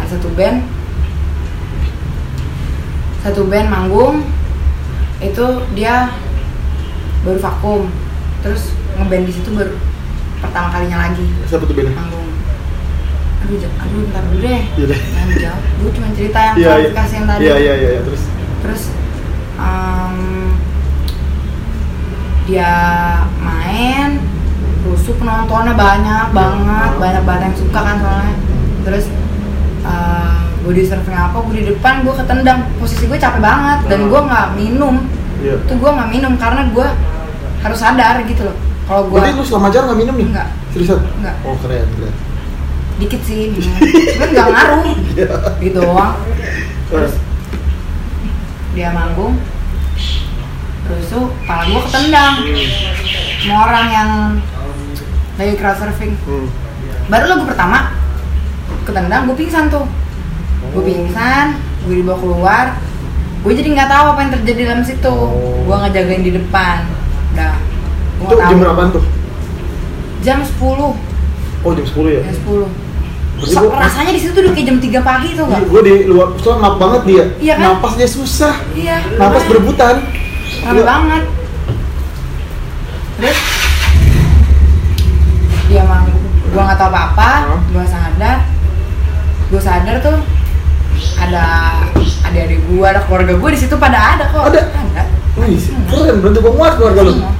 [0.00, 0.64] Ada satu band.
[3.20, 4.24] Satu band manggung.
[5.20, 6.08] Itu dia
[7.28, 7.92] baru vakum.
[8.40, 9.76] Terus ngeband di situ baru
[10.40, 11.28] pertama kalinya lagi.
[11.44, 11.92] Siapa tuh bandnya?
[11.92, 12.28] manggung.
[13.44, 14.62] Aduh aduh ntar dulu deh.
[14.80, 15.60] Iya jangan dijawab.
[15.76, 16.72] Gue cuma cerita yang Iya, iya.
[16.72, 17.42] klarifikasi yang tadi.
[17.44, 18.22] Iya, iya, iya, iya, terus?
[18.64, 18.82] Terus
[22.52, 22.74] dia
[23.40, 24.20] main
[24.84, 28.34] rusuh penontonnya banyak banget banyak banget yang suka kan soalnya
[28.82, 29.04] terus
[29.82, 33.98] eh, gue di surfing apa gue di depan gue ketendang posisi gue capek banget dan
[33.98, 34.08] Oh.
[34.08, 34.94] gue nggak minum
[35.40, 36.86] Iya itu gue nggak minum karena gue
[37.62, 40.26] harus sadar gitu loh kalau gue Berarti lu selama jalan gak minum nih?
[40.28, 40.48] Enggak.
[40.74, 40.98] Seriusan?
[41.22, 41.34] Enggak.
[41.42, 42.14] Oh keren, keren
[42.92, 43.50] dikit sih
[44.14, 44.84] cuman nggak ngaruh
[45.16, 46.14] Iya gitu doang
[46.86, 47.14] Terus?
[48.72, 49.34] dia manggung
[50.92, 52.34] terus tuh kepala gue ketendang
[53.38, 54.10] sama orang yang
[55.34, 56.46] lagi crowd surfing Hmm.
[57.06, 57.78] baru lagu pertama
[58.82, 59.86] ketendang gue pingsan tuh
[60.68, 62.66] gue pingsan gue dibawa keluar
[63.40, 65.64] gue jadi nggak tahu apa yang terjadi dalam situ Oh.
[65.64, 66.86] gue ngejagain di depan
[67.32, 67.54] udah
[68.20, 69.04] Itu jam tahu berapaan tuh?
[70.20, 70.94] jam 10
[71.60, 72.22] Oh jam 10 ya?
[72.22, 72.70] jam 10
[73.32, 75.66] Berarti So- gua- rasanya di situ udah kayak jam 3 pagi tuh gak?
[75.66, 77.64] Gue di luar, soalnya ngap banget dia Iya kan?
[77.74, 78.96] Napas dia susah Iya.
[79.16, 79.94] Napas berebutan
[80.60, 81.22] Rame Gua- banget.
[83.16, 83.38] Terus
[85.66, 86.04] dia mang
[86.52, 87.60] gua nggak tahu apa-apa, Hah?
[87.72, 88.36] gua sadar,
[89.48, 90.18] gua sadar tuh
[91.16, 91.44] ada
[92.28, 94.52] adik-adik gua, ada keluarga gua di situ pada ada kok.
[94.52, 94.60] Ada?
[94.68, 95.02] Ada.
[95.32, 95.56] Wih,
[95.88, 97.32] keren, berarti gue muat keluarga lu Semua,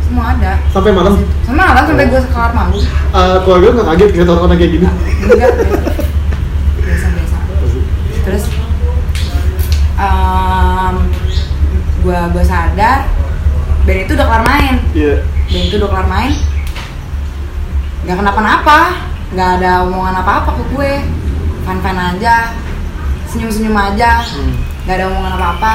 [0.00, 0.52] semua ada.
[0.72, 1.12] Sampai malam?
[1.44, 2.84] Sama malam sampai gua keluar manggung.
[3.12, 4.86] Eh, keluarga lu gak kaget lihat orang-orang kayak gini?
[4.88, 5.52] Enggak.
[6.84, 7.36] biasa biasa.
[8.24, 8.42] Terus
[12.04, 13.08] gua gua sadar
[13.82, 14.74] band itu udah kelar main.
[14.92, 16.32] Iya dan itu udah kelar main
[18.04, 18.78] nggak kenapa-napa
[19.32, 20.92] nggak ada omongan apa-apa ke gue
[21.64, 22.52] fan-fan aja
[23.26, 24.52] senyum-senyum aja Hmm.
[24.84, 25.72] nggak ada omongan apa-apa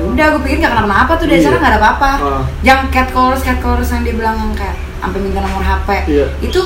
[0.00, 1.40] udah gue pikir gak kenapa-napa tuh di Iya.
[1.44, 2.42] acara gak ada apa-apa Ah.
[2.62, 6.26] yang catcallers catcallers yang dia bilang yang kayak sampai minta nomor HP Iya.
[6.40, 6.60] itu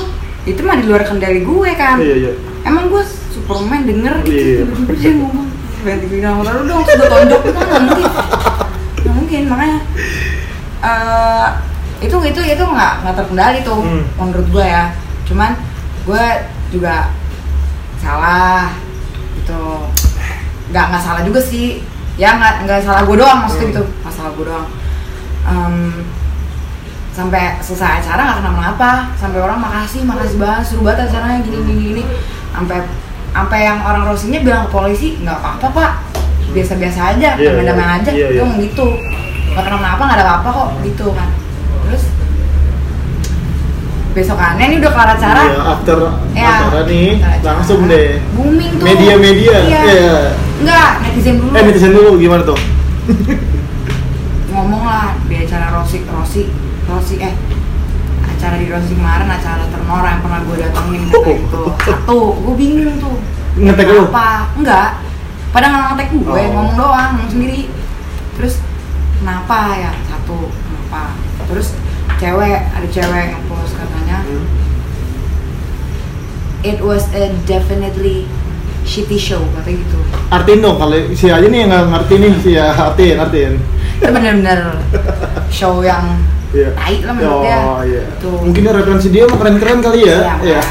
[0.45, 2.31] itu mah di luar kendali gue kan Iya, iya.
[2.63, 4.55] emang gue Superman denger gitu Iya.
[4.63, 5.47] tiba-tiba dia ngomong
[5.85, 8.05] ganti bilang nomor lu dong sudah tonjok itu kan nggak mungkin.
[8.97, 9.79] Nggak mungkin makanya
[10.81, 11.47] eh
[12.01, 14.03] itu itu itu nggak nggak terkendali tuh Hmm.
[14.17, 14.91] menurut gue ya.
[15.23, 15.51] Cuman
[16.03, 16.25] gue
[16.69, 17.13] juga
[17.97, 18.73] salah
[19.37, 19.65] gitu.
[20.73, 21.85] Nggak nggak salah juga sih.
[22.17, 23.73] Ya nggak nggak salah gue doang maksudnya Hmm.
[23.73, 24.67] gitu nggak salah gue doang.
[25.45, 25.75] Em,
[27.13, 28.91] sampai selesai acara nggak kenapa-napa.
[29.15, 32.03] Sampai orang makasih makasih banget seru banget acaranya gini gini gini.
[32.51, 32.81] Sampai
[33.35, 35.91] sampai yang orang rosinya bilang ke polisi nggak apa-apa pak
[36.49, 37.95] biasa-biasa aja Iya, damai-damai iya.
[37.99, 38.39] aja dia iya.
[38.39, 38.87] ngomong gitu
[39.51, 41.29] nggak kenapa-napa nggak ada apa-apa kok gitu kan
[41.83, 42.03] terus
[44.15, 45.97] besokannya ini udah kelar acara Iya, after
[46.31, 47.51] Ya, acara nih after acara.
[47.51, 48.07] langsung deh.
[48.31, 49.55] booming tuh Media-media.
[49.61, 49.81] iya.
[49.83, 50.15] Iya.
[50.55, 52.59] enggak netizen dulu Eh netizen dulu gimana tuh?
[54.47, 56.47] ngomong lah di acara Rosi Rosi
[56.87, 57.35] Rosi eh
[58.35, 61.61] acara di Rosi kemarin acara Ternora yang pernah gue datengin kata itu.
[61.81, 63.15] Satu gue bingung tuh.
[63.55, 64.03] Ngetek lu?
[64.11, 64.89] apa enggak.
[65.49, 66.47] Pada nggak ngetek gue Oh.
[66.51, 67.61] ngomong doang ngomong sendiri.
[68.35, 68.59] Terus
[69.17, 69.91] kenapa ya?
[70.05, 71.15] Satu kenapa?
[71.47, 71.71] Terus
[72.15, 74.43] cewek ada cewek yang post katanya Hmm.
[76.61, 78.25] it was a definitely
[78.83, 79.99] shitty show katanya gitu.
[80.29, 83.53] Artiin dong kalau si aja nih yang nggak ngerti nih si ya artiin artiin.
[83.95, 84.75] itu bener-bener
[85.57, 86.19] show yang
[86.55, 86.69] Iya.
[86.71, 88.03] tai lah menurut dia Oh iya.
[88.17, 88.37] Tuh.
[88.41, 90.17] Mungkin referensi dia mah keren-keren kali ya.
[90.17, 90.61] Iya, Iya.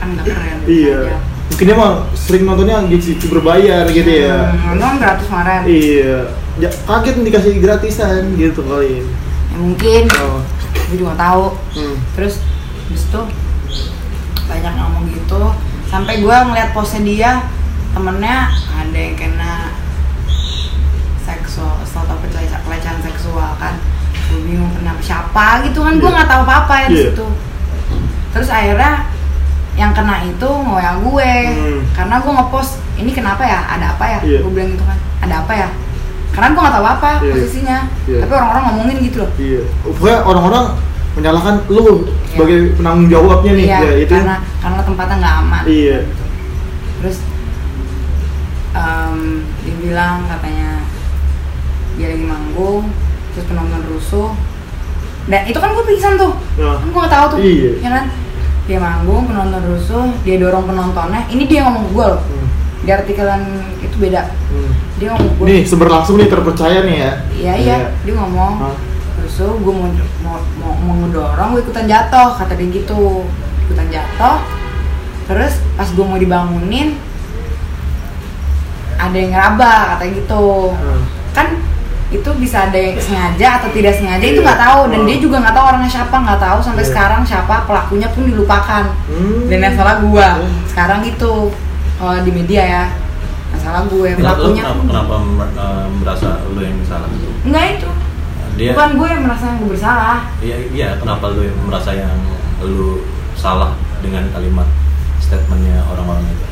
[0.00, 0.98] gak keren Iya.
[1.46, 4.50] Mungkin dia mah sering nontonnya gitu berbayar gitu ya.
[4.50, 6.16] Hmm, nonton gratis kemarin Iya.
[6.54, 9.00] Ya, kaget nih dikasih gratisan gitu kali.
[9.00, 9.04] ya,
[9.54, 10.40] mungkin Oh.
[10.88, 11.96] gue juga tahu Hmm.
[12.12, 12.40] terus
[12.82, 13.20] habis itu
[14.42, 15.42] banyak ngomong gitu
[15.86, 17.32] sampai gue ngeliat postnya dia
[17.92, 19.72] temennya ada yang kena
[21.22, 23.76] seksual atau pelecehan, pelecehan seksual kan
[24.42, 26.14] bingung kenapa siapa gitu kan gue Iya.
[26.14, 27.04] nggak tahu apa apa ya di Iya.
[27.10, 27.26] situ
[28.32, 28.92] terus akhirnya
[29.72, 31.80] yang kena itu ngoyak gue Hmm.
[31.92, 34.38] karena gue ngepost ini kenapa ya ada apa ya Iya.
[34.40, 35.68] gue bilang gitu kan ada apa ya
[36.32, 37.32] karena gue nggak tahu apa Iya.
[37.32, 38.18] posisinya Iya.
[38.20, 39.62] tapi orang-orang ngomongin gitu loh Iya.
[39.82, 40.64] Pokoknya orang-orang
[41.12, 43.66] menyalahkan lu sebagai penanggung jawabnya nih.
[43.68, 44.14] Iya, ya, itu.
[44.16, 45.62] karena karena tempatnya nggak aman.
[45.68, 45.98] Iya.
[46.96, 47.16] Terus
[48.72, 49.16] em,
[49.60, 50.80] dia bilang katanya
[51.96, 52.88] dia lagi manggung,
[53.32, 54.30] terus penonton rusuh.
[55.22, 56.74] Dan itu kan gue pingsan tuh, Ya.
[56.74, 57.70] kan gue nggak tahu tuh, Iya.
[57.78, 58.04] ya kan?
[58.66, 61.22] Dia manggung, penonton rusuh, dia dorong penontonnya.
[61.30, 62.20] Ini dia ngomong gue loh.
[62.26, 62.46] Hmm.
[62.82, 63.42] Di artikelan
[63.78, 64.26] itu beda.
[64.50, 64.70] Hmm.
[64.98, 65.46] Dia ngomong gue.
[65.46, 67.12] Nih, sumber langsung nih terpercaya nih ya.
[67.38, 68.74] Iya iya, dia ngomong Hah?
[69.22, 69.86] rusuh, gue mau
[70.22, 73.22] mau mau, mau ngedorong, gue ikutan jatuh, kata dia gitu,
[73.66, 74.42] ikutan jatuh.
[75.30, 76.98] Terus pas gue mau dibangunin,
[78.98, 80.74] ada yang ngeraba, kata gitu.
[80.74, 81.02] Hmm.
[81.30, 81.46] Kan
[82.12, 84.46] itu bisa ada yang sengaja atau tidak sengaja itu Iya.
[84.46, 86.90] nggak tahu dan dia juga nggak tahu orangnya siapa nggak tahu sampai Iya.
[86.92, 89.48] sekarang siapa pelakunya pun dilupakan Hmm.
[89.48, 90.60] dan yang salah gua Hmm.
[90.68, 91.32] sekarang gitu
[91.96, 92.84] kalau di media ya
[93.52, 95.14] yang salah gue lu pelakunya kenapa, kenapa
[95.54, 97.08] eh, merasa lu yang salah?
[97.42, 97.90] enggak itu
[98.52, 102.12] Dia, bukan gue yang merasa yang gue bersalah Iya, iya, kenapa lu yang merasa yang
[102.60, 103.00] lu
[103.32, 104.68] salah dengan kalimat
[105.18, 106.46] statementnya orang-orang itu?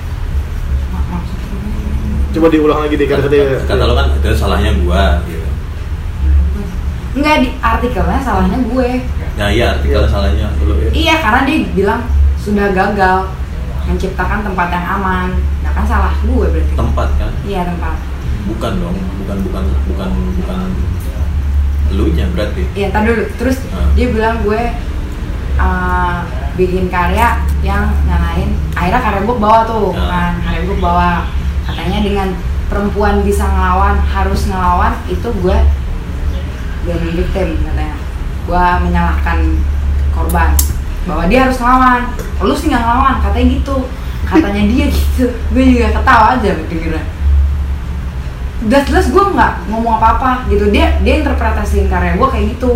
[2.31, 3.59] Coba diulang lagi deh kata dia.
[3.67, 5.40] Kata lu kan itu salahnya gua gitu.
[7.13, 8.91] Enggak di artikelnya salahnya gue
[9.33, 10.09] Nah iya artikel Iya.
[10.09, 10.91] salahnya lu ya.
[10.93, 12.03] iya karena dia bilang
[12.37, 13.19] sudah gagal
[13.83, 15.29] menciptakan tempat yang aman
[15.61, 17.31] nah kan salah gue berarti Tempat kan?
[17.43, 17.97] iya tempat
[18.41, 20.61] Bukan dong, bukan bukan bukan bukan
[21.91, 22.63] lu nya berarti.
[22.73, 23.91] iya ntar dulu terus Hmm.
[23.93, 24.63] dia bilang gue
[25.57, 26.19] uh,
[26.55, 30.07] bikin karya yang nyalain akhirnya karya gue bawa tuh Ya.
[30.07, 31.11] kan karya gue bawa
[31.65, 32.29] katanya dengan
[32.67, 35.57] perempuan bisa ngelawan harus ngelawan itu gue
[36.83, 37.97] blaming victim katanya
[38.43, 39.39] gue menyalahkan
[40.11, 40.51] korban
[41.03, 42.03] bahwa dia harus ngelawan
[42.41, 43.77] lu sih nggak ngelawan katanya gitu
[44.23, 47.05] katanya dia gitu gue juga ketawa aja pikirnya
[48.61, 52.71] udah jelas gue nggak ngomong apa-apa gitu dia dia interpretasiin karya gue kayak gitu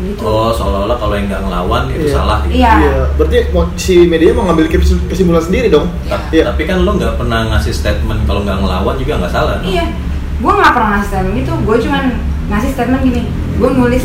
[0.00, 2.14] gitu Oh seolah-olah kalau yang nggak ngelawan itu Iya.
[2.14, 2.56] salah gitu.
[2.56, 2.72] Iya.
[2.74, 2.92] Iya.
[3.14, 5.92] Berarti mau- si media mau ngambil kesim- kesimpulan sendiri dong.
[6.08, 6.48] Ta- Iya.
[6.48, 9.60] Tapi kan lu nggak pernah ngasih statement kalau nggak ngelawan juga nggak salah.
[9.60, 9.68] dong.
[9.68, 9.92] Iya,
[10.40, 11.52] gue nggak pernah ngasih statement gitu.
[11.60, 12.04] Gue cuman
[12.50, 13.22] ngasih statement gini.
[13.56, 14.04] Gue nulis,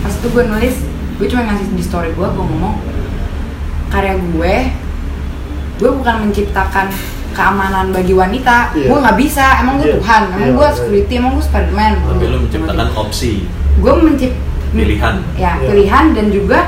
[0.00, 0.74] pas itu gue nulis,
[1.16, 2.26] gue cuma ngasih di story gue.
[2.26, 2.76] Gue ngomong
[3.88, 4.54] karya gue,
[5.76, 6.92] gue bukan menciptakan
[7.32, 8.72] keamanan bagi wanita.
[8.72, 8.88] Iya.
[8.88, 9.46] Gue nggak bisa.
[9.60, 9.96] Emang gue Iya.
[9.98, 10.22] Tuhan.
[10.30, 10.74] Emang Iya, gue iya.
[10.74, 11.12] security.
[11.16, 11.92] Emang gue Spiderman.
[11.98, 13.30] Tapi lu menciptakan opsi
[13.76, 14.36] Gue mencipt
[14.72, 15.16] pilihan.
[15.36, 15.68] ya Iya.
[15.68, 16.58] pilihan dan juga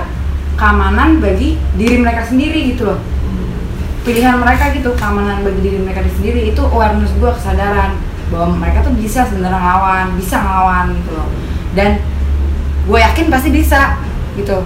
[0.55, 3.01] keamanan bagi diri mereka sendiri gitu loh.
[3.01, 3.49] Hmm.
[4.01, 7.97] pilihan mereka gitu keamanan bagi diri mereka sendiri itu awareness gue kesadaran
[8.29, 11.29] bahwa mereka tuh bisa sebenarnya ngelawan bisa ngelawan gitu loh.
[11.73, 11.91] Dan
[12.89, 14.01] gue yakin pasti bisa
[14.37, 14.65] gitu.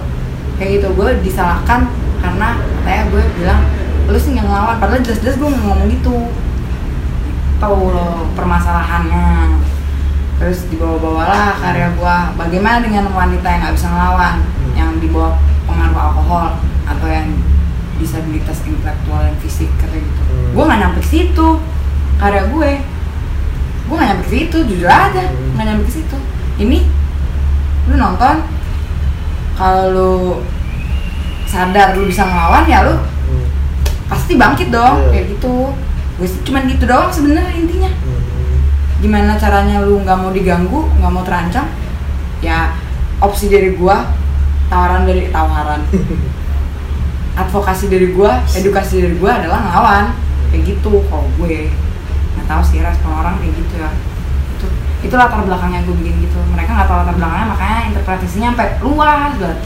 [0.59, 1.89] Kayak gitu gue disalahkan
[2.23, 3.61] karena katanya gue bilang
[4.07, 4.75] lu sih nggak ngelawan.
[4.79, 6.31] Padahal jelas-jelas gue ngomong gitu.
[7.63, 9.59] Tahu loh permasalahannya.
[10.43, 14.35] Terus dibawa-bawalah karya gue bagaimana dengan wanita yang nggak bisa ngelawan?
[14.75, 15.29] Yang dibawa
[15.63, 16.47] pengaruh alkohol
[16.83, 17.31] atau yang
[17.95, 20.21] disabilitas intelektual dan fisik kayak gitu.
[20.27, 20.51] Hmm.
[20.51, 21.49] gue nggak nyampe ke situ.
[22.19, 22.69] Karya gue
[23.83, 25.53] gue nggak nyampe ke situ jujur aja Hmm.
[25.53, 26.17] nggak nyampe ke situ
[26.57, 26.87] ini
[27.85, 28.35] lu nonton
[29.53, 30.11] kalau lu
[31.45, 33.45] sadar lu bisa ngelawan ya lu Hmm.
[34.07, 35.09] pasti bangkit dong Iya.
[35.11, 35.53] kayak gitu
[36.13, 38.21] gue sih cuman gitu doang sebenarnya intinya Hmm.
[38.99, 41.67] gimana caranya lu nggak mau diganggu nggak mau terancam
[42.39, 42.71] ya
[43.19, 44.03] opsi dari gua
[44.67, 45.79] tawaran dari tawaran
[47.35, 50.05] advokasi dari gua edukasi dari gua adalah ngelawan
[50.49, 51.71] kayak gitu kalau gue
[52.33, 53.89] nggak tahu sih respon orang kayak gitu ya.
[54.53, 54.65] Itu
[55.03, 56.39] itu latar belakangnya gue bikin gitu.
[56.51, 59.57] Mereka nggak tahu latar belakangnya makanya interpretasinya sampai luas banget.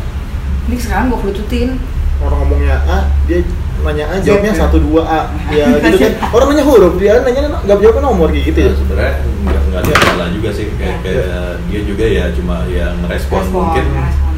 [0.68, 1.70] Ini sekarang gue kerucutin.
[2.18, 2.98] Orang ngomongnya A
[3.30, 3.46] dia
[3.78, 4.62] nanya A jawabnya Iya.
[4.66, 5.20] satu dua A
[5.54, 6.12] ya gitu kan.
[6.34, 8.70] Orang nanya huruf dia nanya nggak jawab nomor kayak gitu ya.
[8.70, 9.14] Nah, sebenarnya
[9.46, 10.66] nggak nggak ada salah juga sih.
[10.76, 11.04] Kayak, Iya.
[11.06, 14.34] kayak dia juga ya cuma ya ngerespon respon mungkin respon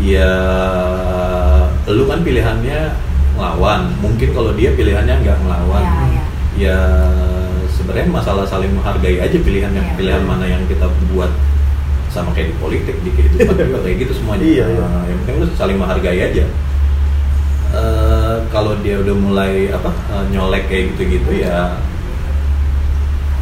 [0.00, 0.32] ya
[1.86, 2.80] lu kan pilihannya
[3.38, 3.80] ngelawan.
[4.02, 5.82] Mungkin kalau dia pilihannya nggak ngelawan.
[5.86, 6.24] Ya ya
[6.58, 6.78] ya
[7.80, 9.96] sebenarnya masalah saling menghargai aja pilihan yang Iya.
[9.96, 11.32] pilihan mana yang kita buat
[12.10, 14.84] sama kayak di politik di kehidupan juga kayak gitu semuanya Iya, iya.
[14.84, 16.44] Nah, yang penting lu saling menghargai aja
[17.70, 21.78] Eh, kalau dia udah mulai apa eh, nyolek kayak gitu-gitu ya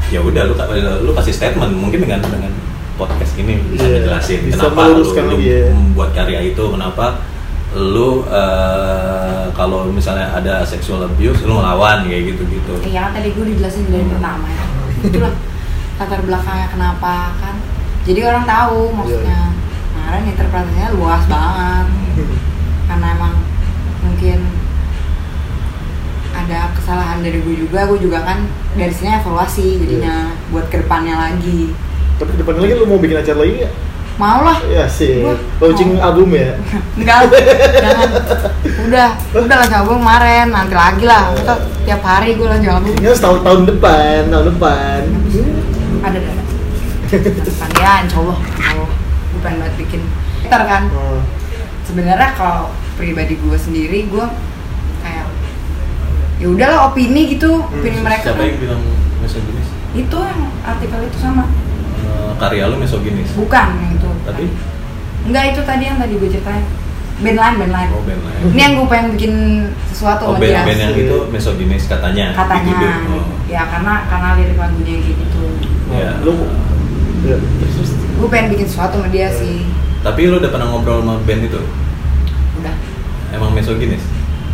[0.09, 0.55] ya udah lu
[1.01, 2.53] lu kasih statement mungkin dengan dengan
[3.01, 5.37] podcast ini bisa Iya, ngejelasin bisa kenapa lu, lu
[5.73, 7.25] membuat karya itu kenapa
[7.77, 13.45] lu eh, kalau misalnya ada sexual abuse lu ngelawan kayak gitu-gitu Iya kan tadi gue
[13.53, 14.65] dijelasin dari pertama ya.
[15.05, 15.35] Itulah
[16.01, 17.55] latar belakangnya kenapa kan.
[18.09, 19.53] Jadi orang tahu maksudnya.
[19.93, 21.87] Kemarin interpretasinya luas banget.
[22.89, 23.35] Karena emang
[24.01, 24.39] mungkin
[26.33, 31.19] ada kesalahan dari gue juga, gue juga kan dari sini evaluasi jadinya buat ke depannya
[31.19, 31.75] lagi.
[32.19, 33.75] tapi depan lagi lu mau bikin acara lagi nggak
[34.19, 35.23] Mau lah, ya sih
[35.63, 36.11] launching mau.
[36.11, 36.59] album ya.
[36.99, 38.11] Enggak, jangan.
[38.91, 41.31] Udah, udah lah album kemarin, nanti lagi lah.
[41.31, 41.55] Masa
[41.87, 42.99] tiap hari gue lah album.
[42.99, 45.01] tinggal setahun tahun depan tahun depan.
[46.03, 48.39] Ada ada depan ya insya Allah.
[49.31, 50.03] Gue pengen banget bikin
[50.51, 50.83] Ntar kan.
[50.91, 51.23] Oh.
[51.87, 54.27] sebenarnya kalau pribadi gue sendiri gue
[55.01, 55.27] kayak
[56.43, 58.51] ya udahlah opini gitu opini mereka siapa kan.
[58.51, 58.83] yang bilang
[59.23, 61.49] misoginis itu yang artikel itu sama
[62.09, 63.29] Eh, karya lu misoginis?
[63.37, 64.45] Bukan yang itu tapi?
[65.29, 66.65] Enggak itu tadi yang tadi gue ceritain.
[67.19, 67.89] Band lain band lain.
[67.93, 68.41] Oh band lain.
[68.55, 69.35] Ini yang gue pengen bikin
[69.93, 73.03] sesuatu oh band, band yang itu misoginis katanya katanya.
[73.11, 73.27] Oh.
[73.51, 75.43] ya karena karena lirik lagunya kayak gitu.
[75.89, 76.11] Ya.
[76.21, 76.37] lu
[77.25, 77.91] ya, terus, terus.
[77.97, 79.67] gue pengen bikin sesuatu sama dia sih.
[80.01, 81.61] Tapi lu udah pernah ngobrol sama band itu?
[82.63, 82.75] Udah.
[83.35, 84.05] Emang misoginis?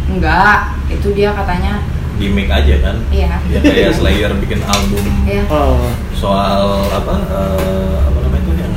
[0.09, 1.85] Enggak itu dia katanya
[2.15, 2.97] gimmick aja kan?
[3.11, 3.39] Iya.
[3.51, 5.05] Ya kayak Slayer bikin album
[5.51, 8.75] oh soal apa eh, apa namanya itu yang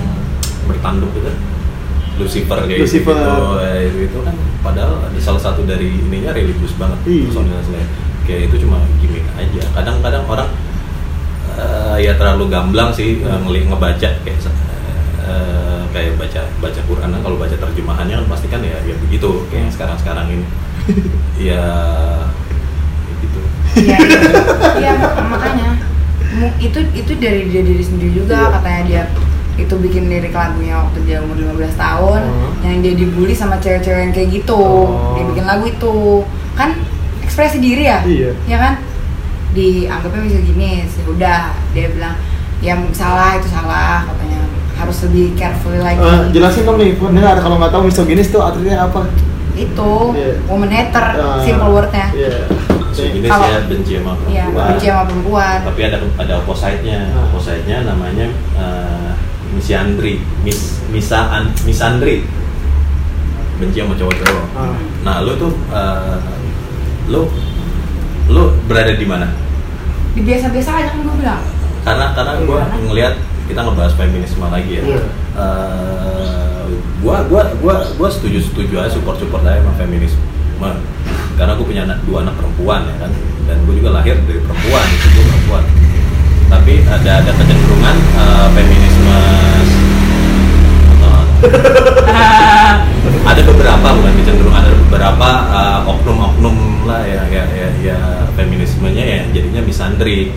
[0.65, 1.31] bertanduk gitu
[2.17, 3.13] Lucifer kayak Lucifer.
[3.13, 4.33] gitu, itu, itu kan.
[4.65, 7.29] Padahal ada salah satu dari ininya religius banget Iya.
[7.29, 7.89] personilnya Slayer.
[8.25, 9.61] Kayak itu cuma gimmick aja.
[9.71, 10.49] Kadang-kadang orang
[11.55, 14.39] eh, ya terlalu gamblang sih ngeli ngebaca kayak
[15.23, 17.09] eh, kayak baca baca Quran.
[17.13, 20.45] Kan kalau baca terjemahannya kan pasti kan ya ya begitu kayak sekarang-sekarang ini.
[21.37, 21.61] Ya
[23.79, 23.97] Iya,
[24.81, 24.91] iya,
[25.23, 25.67] makanya.
[26.57, 28.53] Itu itu dari dia diri sendiri juga Iya.
[28.53, 29.03] katanya dia
[29.57, 32.51] itu bikin lirik lagunya waktu dia umur 15 tahun Hmm.
[32.61, 34.53] yang dia dibully sama cewek-cewek yang kayak gitu.
[34.53, 35.13] Oh.
[35.13, 35.95] dia bikin lagu itu.
[36.53, 36.77] Kan
[37.19, 38.01] ekspresi diri ya?
[38.01, 38.31] Iya.
[38.45, 38.73] ya kan?
[39.51, 42.15] Dianggapnya misoginis ya udah dia bilang
[42.59, 44.45] ya salah itu salah katanya.
[44.75, 45.97] Harus lebih carefully lagi.
[45.97, 49.09] Eh, jelasin dong nih pendengar kalau nggak tahu misoginis tuh artinya apa?
[49.53, 50.37] Itu Iya.
[50.45, 52.13] woman hater Ah, simple wordnya.
[52.13, 52.45] iya
[52.97, 54.67] misoginis Kalau- ya benci sama Iya, perempuan.
[54.73, 55.57] benci sama perempuan.
[55.61, 56.99] Tapi ada ada opposite-nya.
[57.13, 57.23] Ah.
[57.29, 58.27] opposite-nya namanya
[58.57, 59.09] uh,
[59.53, 62.25] misandri mis misaan misandri
[63.57, 64.77] benci sama cowok-cowok Ah.
[65.01, 66.17] nah lu tuh uh,
[67.07, 67.21] lu
[68.27, 69.29] lu berada di mana?
[70.11, 71.41] Di biasa-biasa aja kan gue bilang.
[71.85, 72.83] Karena karena gua Gimana?
[72.83, 73.13] ngelihat
[73.47, 74.83] kita ngebahas feminisme lagi ya.
[74.83, 75.01] Iya.
[75.37, 76.65] Eh,
[76.99, 80.19] gua gua gua gua setuju setuju aja support support aja sama feminisme
[81.37, 83.11] karena gue punya anak, dua anak perempuan ya kan?
[83.47, 85.63] Dan gue juga lahir dari perempuan itu gue perempuan.
[86.47, 89.19] Tapi ada ada kecenderungan eh, feminisme
[93.29, 96.57] ada beberapa bukan kecenderungan ada beberapa eh, oknum-oknum
[96.89, 97.97] lah ya ya ya, ya
[98.33, 100.33] feminismenya ya jadinya misandri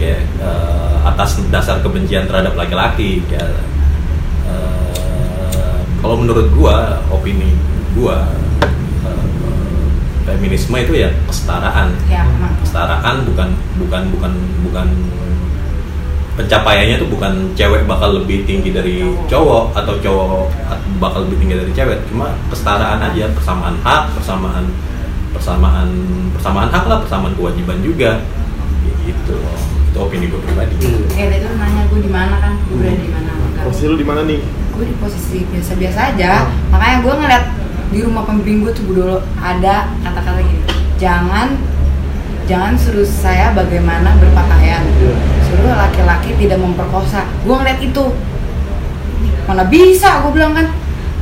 [0.00, 3.46] kayak eh, atas dasar kebencian terhadap laki-laki ya
[4.48, 7.54] eh, kalau menurut gua opini
[7.94, 8.26] gua
[9.06, 9.26] eh,
[10.30, 11.88] feminisme itu ya kesetaraan.
[12.06, 13.48] Ya emang kesetaraan bukan
[13.82, 14.32] bukan bukan
[14.66, 14.88] bukan
[16.38, 19.74] pencapaiannya itu bukan cewek bakal lebih tinggi dari cowok.
[19.76, 20.48] atau cowok
[21.02, 21.98] bakal lebih tinggi dari cewek.
[22.08, 24.64] Cuma kesetaraan aja persamaan hak persamaan
[25.34, 25.88] persamaan
[26.38, 28.22] persamaan hak lah persamaan kewajiban juga.
[29.02, 29.36] Gitu.
[29.90, 30.78] Itu opini gue pribadi.
[31.18, 32.54] Eh tadi lu nanya gue di mana kan?
[32.70, 33.32] Gue berada di mana?
[33.66, 34.40] Posisi lu di mana nih?
[34.80, 36.48] gue di posisi biasa-biasa aja.
[36.72, 37.44] Makanya gue ngeliat
[37.90, 40.62] di rumah pembimbing gue tuh dulu ada kata-kata gini
[40.96, 41.58] jangan
[42.50, 44.82] jangan suruh saya bagaimana berpakaian.
[45.46, 47.22] Suruh laki-laki tidak memperkosa.
[47.46, 48.10] Gue ngeliat itu.
[49.46, 50.18] Mana bisa?
[50.26, 50.66] Gue bilang kan.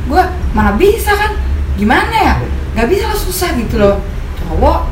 [0.09, 0.25] Gue
[0.57, 1.37] mana bisa kan?
[1.77, 2.35] Gimana ya?
[2.73, 4.01] Nggak bisa lah susah gitu loh.
[4.41, 4.89] Cowok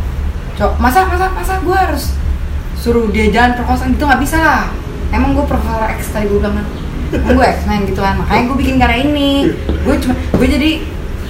[0.58, 2.18] cowok masa masa masa gue harus
[2.78, 4.64] suruh dia jalan perkosaan gitu nggak bisa lah.
[5.10, 6.68] Emang gue profesor X tadi gue bilang kan.
[7.18, 8.22] Emang gue X main gitu kan.
[8.22, 9.50] Makanya gue bikin karya ini.
[9.82, 10.72] Gue cuma gue jadi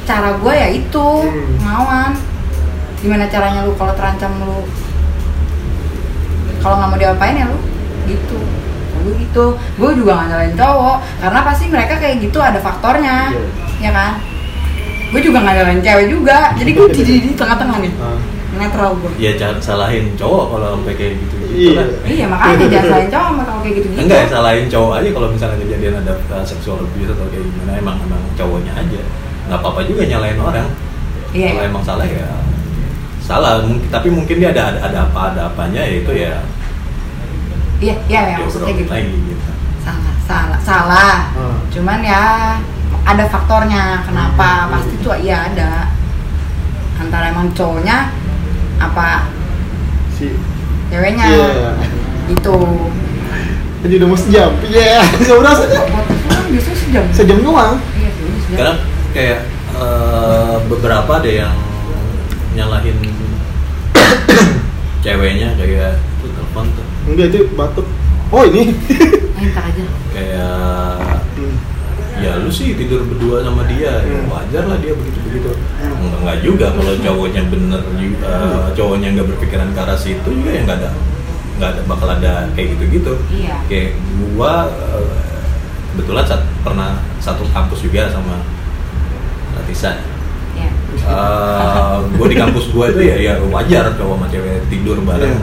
[0.08, 1.08] cara gue ya itu
[1.62, 2.16] ngawan
[2.98, 4.64] gimana caranya lu kalau terancam lu?
[6.58, 7.60] Kalau nggak mau diapain ya lu?
[8.08, 8.40] Gitu.
[9.04, 9.46] Gue gitu.
[9.78, 13.36] Gue juga nggak nyalain cowok karena pasti mereka kayak gitu ada faktornya
[13.78, 14.18] ya kan?
[15.12, 17.94] Gue juga nggak nyalain cewek juga jadi gue di, di tengah-tengah nih.
[18.00, 18.20] Ah.
[18.58, 21.78] netral gue ya jangan salahin cowok kalau sampai kayak gitu gitu Iya.
[21.78, 25.10] kan iya makanya jangan salahin cowok kalau kayak gitu gitu enggak ya salahin cowok aja
[25.14, 29.02] kalau misalnya kejadian ada seksual abuse atau kayak gimana emang emang cowoknya aja
[29.48, 30.70] nggak apa-apa juga nyalain orang.
[31.32, 32.28] Iya kalau emang salah ya
[33.24, 33.64] salah.
[33.92, 36.36] Tapi mungkin dia ada ada, ada apa ada apanya ya itu ya.
[37.78, 38.92] Iya iya ya, maksudnya gitu.
[38.92, 39.50] lagi gitu.
[39.84, 41.16] Salah salah salah.
[41.36, 41.58] Ah.
[41.72, 42.24] cuman ya
[43.08, 44.04] ada faktornya.
[44.04, 44.72] Kenapa?
[44.72, 45.92] Pasti tuh iya ada.
[46.98, 48.12] Antara emang cowoknya
[48.82, 49.30] apa
[50.12, 50.34] Si
[50.92, 51.28] ceweknya.
[51.28, 51.72] Iya.
[52.28, 52.58] gitu.
[53.86, 54.52] Jadi udah mau sejam.
[54.66, 55.86] Iya, nggak berasa kan?
[56.28, 57.04] Kan biasanya sejam.
[57.14, 57.78] Sejam doang.
[57.94, 58.58] iya sih sejam.
[58.58, 58.74] Karena
[59.18, 59.42] kayak
[59.74, 61.56] eh, beberapa ada yang
[62.54, 62.98] nyalahin
[65.02, 67.88] ceweknya kayak tuh telepon tuh Enggak itu batuk.
[68.28, 68.76] Oh ini.
[69.40, 71.00] Ayo, ntar aja kayak
[71.38, 71.56] Hmm.
[72.18, 74.28] ya lu sih tidur berdua sama dia ya Hmm.
[74.28, 75.94] wajar lah dia begitu begitu Hmm.
[75.94, 80.50] enggak, enggak juga kalau cowoknya bener ju- eh, cowoknya nggak berpikiran ke arah situ juga
[80.52, 80.90] ya nggak ada
[81.58, 83.90] nggak ada bakal ada kayak gitu gitu iya kayak
[84.34, 85.06] gua eh,
[85.94, 86.90] kebetulan saat pernah
[87.20, 88.42] satu kampus juga sama
[89.58, 89.92] Latisa
[90.54, 90.70] iya.
[90.98, 95.38] Eh, gue di kampus gue itu ya ya wajar cowok sama cewek tidur bareng.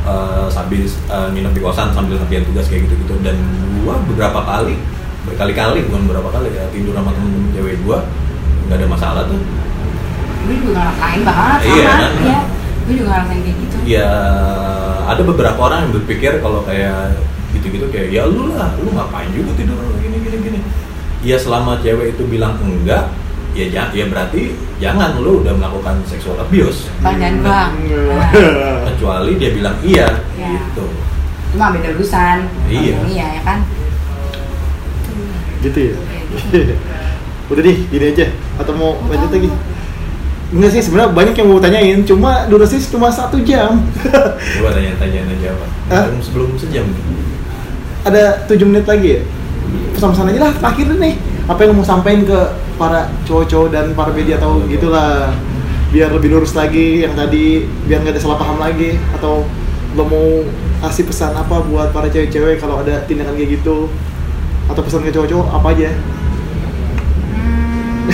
[0.00, 3.36] Eh, sambil eh, nginep di kosan sambil ngerjain tugas kayak gitu gitu dan
[3.84, 4.74] gue beberapa kali
[5.28, 7.98] berkali-kali bukan beberapa kali ya tidur sama temen-temen cewek gue
[8.66, 9.40] nggak ada masalah tuh.
[10.40, 12.12] Gue juga ngerasain banget sama Iya, kan?
[12.24, 12.40] iya.
[12.88, 13.76] Gue juga ngerasain kayak gitu.
[13.84, 14.08] Ya
[15.04, 17.18] ada beberapa orang yang berpikir kalau kayak
[17.50, 20.60] gitu-gitu kayak ya lu lah lu ngapain juga tidur gini gini gini
[21.20, 23.10] ya selama cewek itu bilang enggak
[23.50, 28.30] ya ja- ya berarti jangan lu udah melakukan seksual abuse bang dan bang Nah,
[28.88, 30.54] kecuali dia bilang iya Iya.
[30.66, 30.86] gitu
[31.50, 32.96] cuma beda urusan Iya.
[33.04, 33.58] Iya ya kan
[35.60, 35.94] gitu ya.
[37.50, 38.26] Udah deh, gini aja.
[38.56, 39.50] Atau mau lanjut lagi?
[40.50, 41.98] Enggak sih, sebenarnya banyak yang mau tanyain.
[42.00, 43.82] Cuma durasi cuma satu jam.
[44.56, 46.04] coba tanya-tanya aja apa Hah?
[46.06, 46.86] sebelum, sebelum sejam
[48.00, 49.22] Ada 7 menit lagi ya?
[49.92, 51.14] Pesan-pesan aja lah, terakhir nih.
[51.50, 52.38] Apa yang mau sampaikan ke
[52.78, 55.34] para cowok-cowok dan para media atau gitulah.
[55.90, 59.42] Biar lebih lurus lagi yang tadi biar nggak ada salah paham lagi atau
[59.98, 60.46] lo mau
[60.86, 63.90] kasih pesan apa buat para cewek-cewek kalau ada tindakan kayak gitu?
[64.70, 65.90] Atau pesan ke cowok-cowok apa aja?
[67.34, 68.06] Hmm,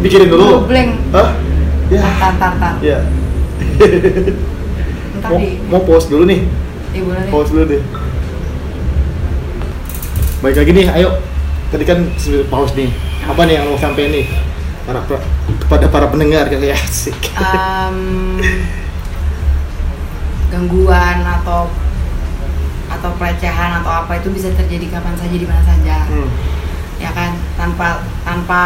[0.08, 0.64] pikirin dulu.
[0.64, 0.90] Blank.
[1.12, 1.36] Hah?
[1.92, 2.00] ya.
[2.00, 3.04] Tar tar tar ya.
[5.24, 6.44] Mau, di mau pause dulu nih.
[6.92, 7.32] Ya boleh deh.
[7.32, 7.80] Pause dulu deh.
[10.44, 11.16] Baik lagi nih ayo
[11.74, 11.98] tadi kan
[12.46, 12.86] pause nih
[13.24, 14.24] apa nih yang mau sampai nih
[14.84, 15.26] para pra-
[15.58, 18.38] kepada para pendengar kali ya asik Em,
[20.48, 21.66] gangguan atau
[22.86, 26.30] atau pelecehan atau apa itu bisa terjadi kapan saja di mana saja Hmm.
[26.96, 27.88] ya kan tanpa
[28.22, 28.62] tanpa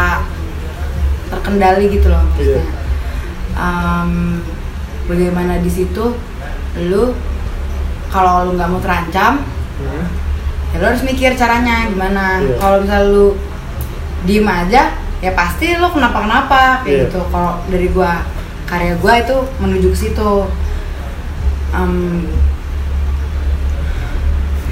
[1.29, 2.65] terkendali gitu loh maksudnya Iya.
[3.57, 4.13] Em,
[5.07, 6.13] bagaimana di situ
[6.79, 7.17] lu
[8.09, 9.41] kalau lu nggak mau terancam
[9.79, 10.05] Hmm.
[10.69, 12.41] Ya lu harus mikir caranya gimana.
[12.41, 12.57] Iya.
[12.57, 13.27] kalau misal lu
[14.23, 14.83] diem aja
[15.19, 17.05] ya pasti lu kenapa kenapa kayak Iya.
[17.09, 17.21] gitu.
[17.29, 18.23] Kalau dari gua
[18.64, 20.33] karya gua itu menuju ke situ.
[21.69, 22.25] Em,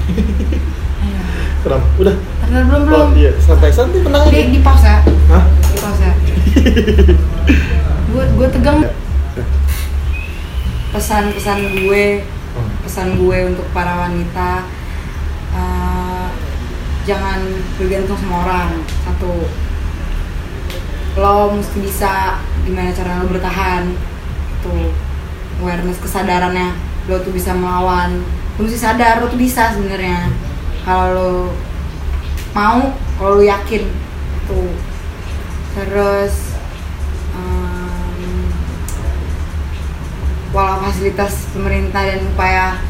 [1.63, 2.15] kenapa udah.
[2.47, 3.07] Bentar, belum belum?
[3.11, 3.31] Oh, iya.
[3.37, 4.31] Santai santai tenang aja.
[4.31, 4.97] Di, di pause ya?
[5.03, 5.43] Hah?
[5.51, 6.13] di pause ya?
[8.07, 8.79] Gue gue tegang.
[10.89, 12.23] Pesan-pesan gue
[12.81, 14.65] pesan gue untuk para wanita
[17.07, 17.39] jangan
[17.79, 18.69] bergantung sama orang.
[19.07, 19.47] Satu
[21.17, 22.37] lo mesti bisa
[22.67, 23.95] gimana cara lo bertahan.
[24.61, 24.91] Tuh
[25.63, 26.75] awareness kesadarannya.
[27.07, 28.21] Lo tuh bisa melawan.
[28.59, 30.29] Lo mesti sadar lo tuh bisa sebenarnya.
[30.83, 31.31] Kalau lo
[32.51, 33.87] mau kalau lo yakin.
[34.51, 34.69] Tuh
[35.77, 36.57] terus
[37.37, 38.49] em,
[40.49, 42.81] walau fasilitas pemerintah dan upaya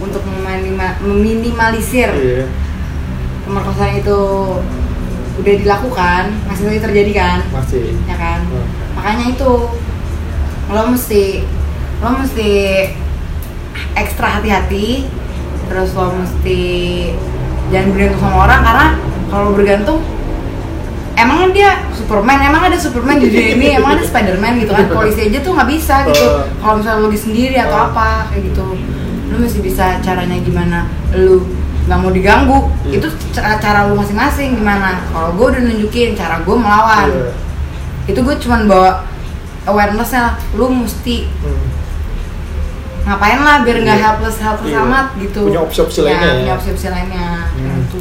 [0.00, 2.46] untuk meminima- meminimalisir Iya.
[3.46, 4.18] Pemerkosaan itu
[5.32, 7.38] udah dilakukan masih lagi terjadi kan?
[7.50, 7.96] Masih.
[8.04, 8.44] ya kan?
[8.46, 8.66] Hmm.
[9.00, 9.50] makanya itu
[10.72, 11.42] lo mesti
[12.00, 12.50] lo mesti
[13.96, 15.08] ekstra hati-hati
[15.68, 16.60] terus lo mesti
[17.72, 18.86] jangan bergantung sama orang karena
[19.32, 19.98] kalau bergantung
[21.16, 24.88] emang dia Superman emang ada Superman di dunia ini emang ada Spiderman gitu kan?
[24.92, 26.26] Polisi aja tuh nggak bisa gitu.
[26.60, 28.66] Kalau misalnya lo di sendiri atau apa kayak gitu.
[29.32, 32.94] Lo mesti bisa caranya gimana lo nggak mau diganggu Iya.
[32.96, 37.30] itu cara, cara lo masing-masing gimana kalau gue udah nunjukin cara gue melawan Iya.
[38.06, 38.90] itu gue cuman bawa
[39.62, 41.66] awarenessnya lu mesti Hmm.
[43.02, 44.04] ngapain lah biar nggak Iya.
[44.08, 44.80] helpless helpless Iya.
[44.80, 46.38] amat gitu Punya opsi-opsi lainnya ya.
[46.38, 47.82] punya opsi-opsi lainnya Hmm.
[47.82, 47.98] gitu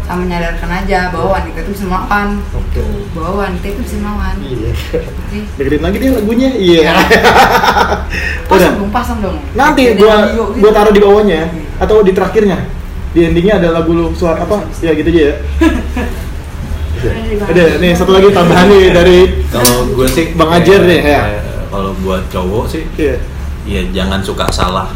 [0.00, 2.82] sama menyadarkan aja bahwa wanita itu bisa melawan Oke.
[3.14, 4.70] bahwa wanita itu bisa melawan Iya.
[4.70, 6.50] oke Dengerin lagi dia lagunya.
[6.50, 6.82] Iya.
[8.46, 8.48] Udah.
[8.50, 10.58] pasang dong pasang dong Nanti Jadi gua radio gitu.
[10.58, 11.40] gua taruh di bawahnya
[11.80, 12.68] atau di terakhirnya.
[13.10, 14.68] Di endingnya ada lagu lu suara apa?
[14.78, 15.34] Ya gitu aja ya.
[17.48, 19.18] Ada nih satu lagi tambahan nih dari
[19.48, 21.20] Kalau gue sih Bang Ajer nih, ya.
[21.24, 23.16] kayak- Kalau buat cowok sih, Iya.
[23.64, 24.90] ya jangan suka salah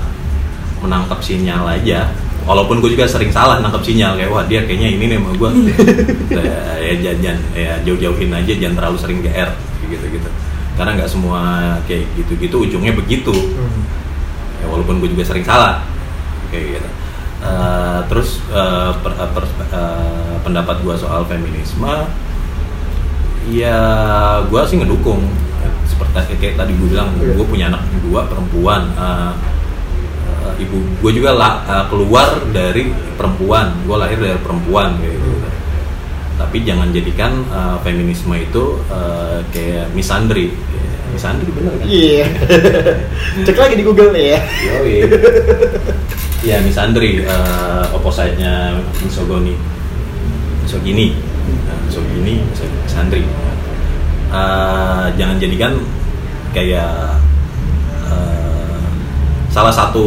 [0.82, 2.12] menangkap sinyal aja.
[2.44, 5.50] Walaupun gue juga sering salah nangkap sinyal kayak wah dia kayaknya ini nih sama gue.
[6.36, 9.50] ya, ya jangan, ya jauh-jauhin aja, jangan terlalu sering GR
[9.88, 10.28] gitu gitu.
[10.76, 11.40] Karena nggak semua
[11.88, 13.32] kayak gitu-gitu ujungnya begitu.
[13.32, 13.80] Hmm.
[14.60, 15.80] Ya, walaupun gue juga sering salah
[16.54, 16.88] kayak gitu.
[17.44, 21.92] Eh, terus eh, per- eh, per- eh, pendapat gue soal feminisme
[23.44, 23.76] ya
[24.48, 25.20] gue sih ngedukung
[25.84, 27.36] seperti kayak tadi gue bilang Iya.
[27.36, 29.32] gue punya anak dua perempuan Eh,
[30.48, 35.32] eh, ibu gue juga la- eh, keluar dari perempuan gue lahir dari perempuan kayak gitu
[36.34, 40.56] tapi jangan jadikan eh, feminisme itu eh, kayak misandri
[41.14, 42.26] Kayak misandri bener kan Iya.
[43.46, 44.40] Cek lagi di Google nih ya.
[44.66, 44.96] Yoi.
[46.44, 49.56] Iya, misandri uh, opposite-nya misogoni.
[50.60, 51.16] Misogini.
[51.64, 53.24] Nah, misogini, mis- misandri.
[54.28, 55.72] Uh, jangan jadikan
[56.52, 57.16] kayak
[58.12, 58.76] uh,
[59.48, 60.04] salah satu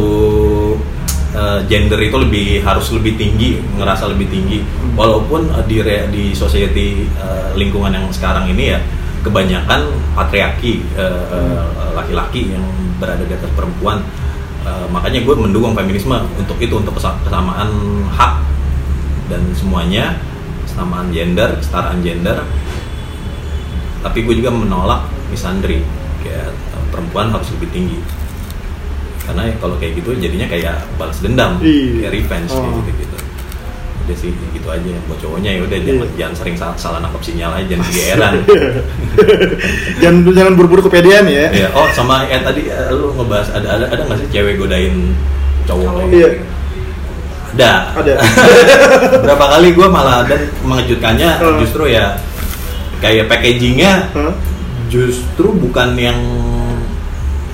[1.34, 4.62] uh, gender itu lebih harus lebih tinggi, ngerasa lebih tinggi.
[4.94, 8.80] Walaupun uh, di re- di society uh, lingkungan yang sekarang ini ya
[9.28, 9.80] kebanyakan
[10.12, 12.64] patriarki uh, uh, laki-laki yang
[12.96, 14.00] berada di atas perempuan.
[14.64, 17.70] Uh, makanya gue mendukung feminisme untuk itu untuk kesa- kesamaan
[18.10, 18.34] hak
[19.28, 20.16] dan semuanya
[20.64, 22.40] kesamaan gender, kesetaraan gender.
[24.00, 25.84] Tapi gue juga menolak misandri
[26.20, 26.50] kayak
[26.88, 27.98] perempuan harus lebih tinggi
[29.22, 32.08] karena kalau kayak gitu jadinya kayak balas dendam Iya.
[32.08, 32.80] kayak revenge kayak Oh.
[32.80, 33.07] gitu gitu
[34.08, 36.16] udah sih gitu aja buat cowoknya ya udah jangan, Iya.
[36.16, 38.34] jangan sering salah, salah nangkap sinyal aja jangan kegeeran
[39.98, 41.46] jangan jangan buru-buru kepedean ya.
[41.50, 45.12] ya oh sama ya tadi eh, lu ngebahas ada ada ada nggak sih cewek godain
[45.64, 46.28] cowok kayak Iya.
[47.50, 48.14] ada Ada.
[49.24, 51.58] berapa kali gue malah dan mengejutkannya Hmm.
[51.60, 52.16] justru ya
[52.98, 54.32] kayak packagingnya Hah?
[54.88, 56.16] justru bukan yang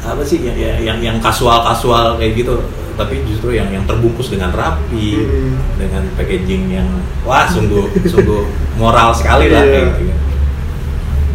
[0.00, 2.54] apa sih ya, ya- yang yang kasual kasual kayak gitu
[2.94, 5.54] tapi justru yang yang terbungkus dengan rapi Hmm.
[5.76, 6.88] dengan packaging yang
[7.22, 8.42] wah sungguh sungguh
[8.74, 9.70] moral sekali lah Iya.
[9.70, 10.14] kayak gitu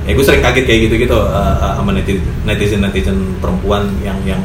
[0.03, 1.18] ya gue sering kaget kayak gitu gitu
[1.78, 1.91] sama
[2.43, 4.41] netizen netizen perempuan yang yang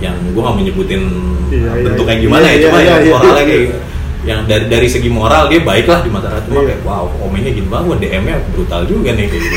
[0.00, 1.02] yang gue nggak menyebutin
[1.44, 2.24] Iya, iya, bentuk kayak iya.
[2.24, 3.12] gimana Iya, ya cuma iya, yang iya.
[3.12, 3.76] moralnya kayak gitu.
[4.24, 6.66] yang dari dari segi moral dia baik lah di masyarakat cuma Iya.
[6.72, 9.56] kayak wow komennya gini banget DM-nya brutal juga nih kayak gitu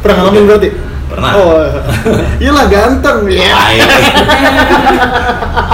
[0.00, 0.68] Pernah ngalamin berarti?
[1.08, 1.32] Pernah?
[1.34, 1.64] Oh.
[2.38, 3.58] Iyalah ganteng ya.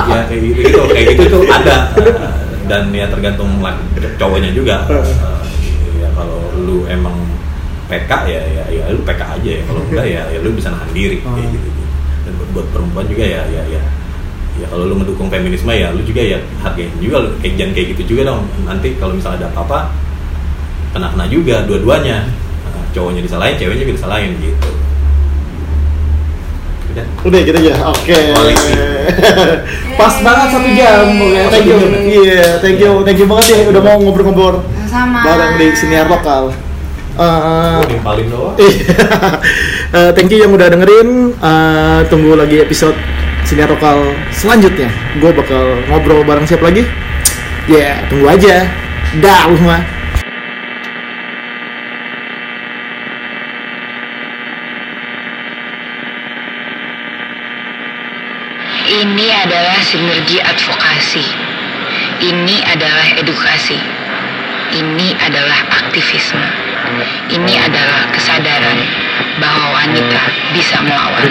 [0.09, 1.23] Ya kayak gitu gitu kayak gitu.
[1.29, 1.91] Tuh ada.
[1.99, 2.33] Uh,
[2.71, 3.51] dan ya tergantung
[4.17, 4.87] cowoknya juga.
[4.89, 5.03] Uh.
[5.99, 7.19] Ya kalau lu emang
[7.91, 9.63] PK ya ya ya lu PK aja ya.
[9.67, 11.53] Kalau enggak ya ya lu bisa nahan diri kayak Uh.
[11.53, 11.83] gitu, gitu.
[12.25, 13.83] Dan buat, buat perempuan juga ya ya ya.
[14.55, 17.27] Ya kalau lu mendukung feminisme ya lu juga ya hargain juga.
[17.27, 18.47] Lu kayak jangan kayak gitu juga dong.
[18.65, 19.91] Nanti kalau misalnya ada apa-apa
[20.95, 22.23] kena kena juga dua-duanya.
[22.65, 24.71] Uh, cowoknya disalahin ceweknya juga disalahin gitu
[26.95, 27.75] udah Udah gitu aja.
[27.91, 28.15] Oke.
[28.31, 28.73] Koleksi.
[29.99, 31.05] Pas banget satu jam.
[31.11, 31.77] Oke, Oh, Thank you.
[31.77, 31.99] ya?
[32.01, 32.93] Iya, thank you.
[33.03, 36.55] Thank you banget ya udah mau ngobrol-ngobrol sama bareng di siniar lokal.
[37.15, 38.55] Eh, Oh, nimpalin doang.
[38.63, 38.95] Iya.
[39.95, 41.35] Eh, thank you yang udah dengerin.
[41.35, 42.95] Eh, tunggu lagi episode
[43.43, 44.91] siniar lokal selanjutnya.
[45.19, 46.83] Gue bakal ngobrol bareng siapa lagi?
[47.67, 48.67] Ya, tunggu aja.
[49.15, 49.79] dah lu mah
[58.85, 61.27] Ini adalah sinergi advokasi.
[62.25, 63.77] Ini adalah edukasi.
[64.73, 66.49] Ini adalah aktivisme.
[67.29, 68.81] Ini adalah kesadaran
[69.37, 70.21] bahwa wanita
[70.57, 71.29] bisa melawan.